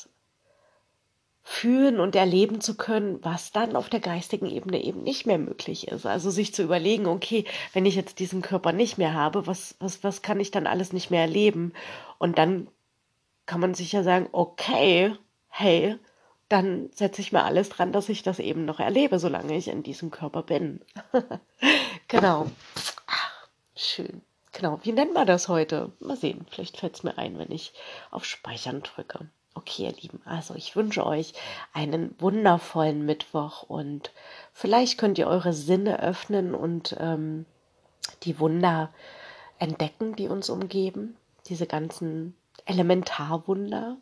fühlen 1.49 2.01
und 2.01 2.13
erleben 2.13 2.59
zu 2.59 2.75
können, 2.75 3.19
was 3.23 3.53
dann 3.53 3.77
auf 3.77 3.87
der 3.87 4.01
geistigen 4.01 4.47
Ebene 4.47 4.83
eben 4.83 5.01
nicht 5.03 5.25
mehr 5.25 5.37
möglich 5.37 5.87
ist. 5.87 6.05
Also 6.05 6.29
sich 6.29 6.53
zu 6.53 6.61
überlegen, 6.61 7.05
okay, 7.05 7.45
wenn 7.71 7.85
ich 7.85 7.95
jetzt 7.95 8.19
diesen 8.19 8.41
Körper 8.41 8.73
nicht 8.73 8.97
mehr 8.97 9.13
habe, 9.13 9.47
was, 9.47 9.75
was, 9.79 10.03
was 10.03 10.21
kann 10.21 10.41
ich 10.41 10.51
dann 10.51 10.67
alles 10.67 10.91
nicht 10.91 11.09
mehr 11.09 11.21
erleben? 11.21 11.71
Und 12.17 12.37
dann 12.37 12.67
kann 13.45 13.61
man 13.61 13.75
sich 13.75 13.93
ja 13.93 14.03
sagen, 14.03 14.27
okay, 14.33 15.15
hey, 15.47 15.95
dann 16.49 16.89
setze 16.93 17.21
ich 17.21 17.31
mir 17.31 17.45
alles 17.45 17.69
dran, 17.69 17.93
dass 17.93 18.09
ich 18.09 18.23
das 18.23 18.39
eben 18.39 18.65
noch 18.65 18.81
erlebe, 18.81 19.17
solange 19.17 19.55
ich 19.55 19.69
in 19.69 19.83
diesem 19.83 20.11
Körper 20.11 20.43
bin. 20.43 20.81
genau. 22.09 22.47
Ach, 23.07 23.47
schön. 23.73 24.21
Genau, 24.51 24.79
wie 24.83 24.91
nennt 24.91 25.13
man 25.13 25.25
das 25.25 25.47
heute? 25.47 25.93
Mal 26.01 26.17
sehen, 26.17 26.45
vielleicht 26.49 26.75
fällt 26.75 26.95
es 26.95 27.03
mir 27.03 27.17
ein, 27.17 27.39
wenn 27.39 27.51
ich 27.51 27.71
auf 28.11 28.25
Speichern 28.25 28.81
drücke. 28.81 29.29
Okay, 29.57 29.85
ihr 29.85 29.93
Lieben, 29.93 30.21
also 30.23 30.53
ich 30.53 30.75
wünsche 30.75 31.03
euch 31.03 31.33
einen 31.73 32.13
wundervollen 32.21 33.07
Mittwoch 33.07 33.63
und 33.63 34.11
vielleicht 34.53 34.99
könnt 34.99 35.17
ihr 35.17 35.25
eure 35.25 35.51
Sinne 35.51 35.99
öffnen 35.99 36.53
und 36.53 36.95
ähm, 36.99 37.47
die 38.21 38.39
Wunder 38.39 38.93
entdecken, 39.57 40.15
die 40.15 40.27
uns 40.27 40.51
umgeben, 40.51 41.17
diese 41.47 41.65
ganzen 41.65 42.37
Elementarwunder. 42.65 43.97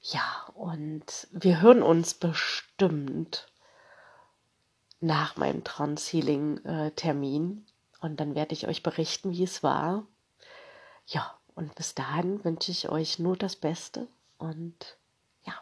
Ja, 0.00 0.46
und 0.54 1.28
wir 1.32 1.60
hören 1.60 1.82
uns 1.82 2.14
bestimmt 2.14 3.48
nach 5.00 5.36
meinem 5.36 5.64
Trance-Healing-Termin 5.64 7.66
und 8.00 8.20
dann 8.20 8.34
werde 8.34 8.54
ich 8.54 8.66
euch 8.66 8.82
berichten, 8.82 9.32
wie 9.32 9.44
es 9.44 9.62
war. 9.62 10.06
Ja, 11.08 11.38
und 11.54 11.74
bis 11.74 11.94
dahin 11.94 12.42
wünsche 12.42 12.70
ich 12.70 12.88
euch 12.88 13.18
nur 13.18 13.36
das 13.36 13.54
Beste 13.54 14.08
und 14.42 14.98
ja, 15.44 15.54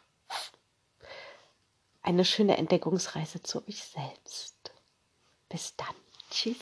eine 2.02 2.24
schöne 2.24 2.56
Entdeckungsreise 2.56 3.42
zu 3.42 3.66
euch 3.66 3.84
selbst. 3.84 4.72
Bis 5.50 5.76
dann. 5.76 5.94
Tschüss. 6.30 6.56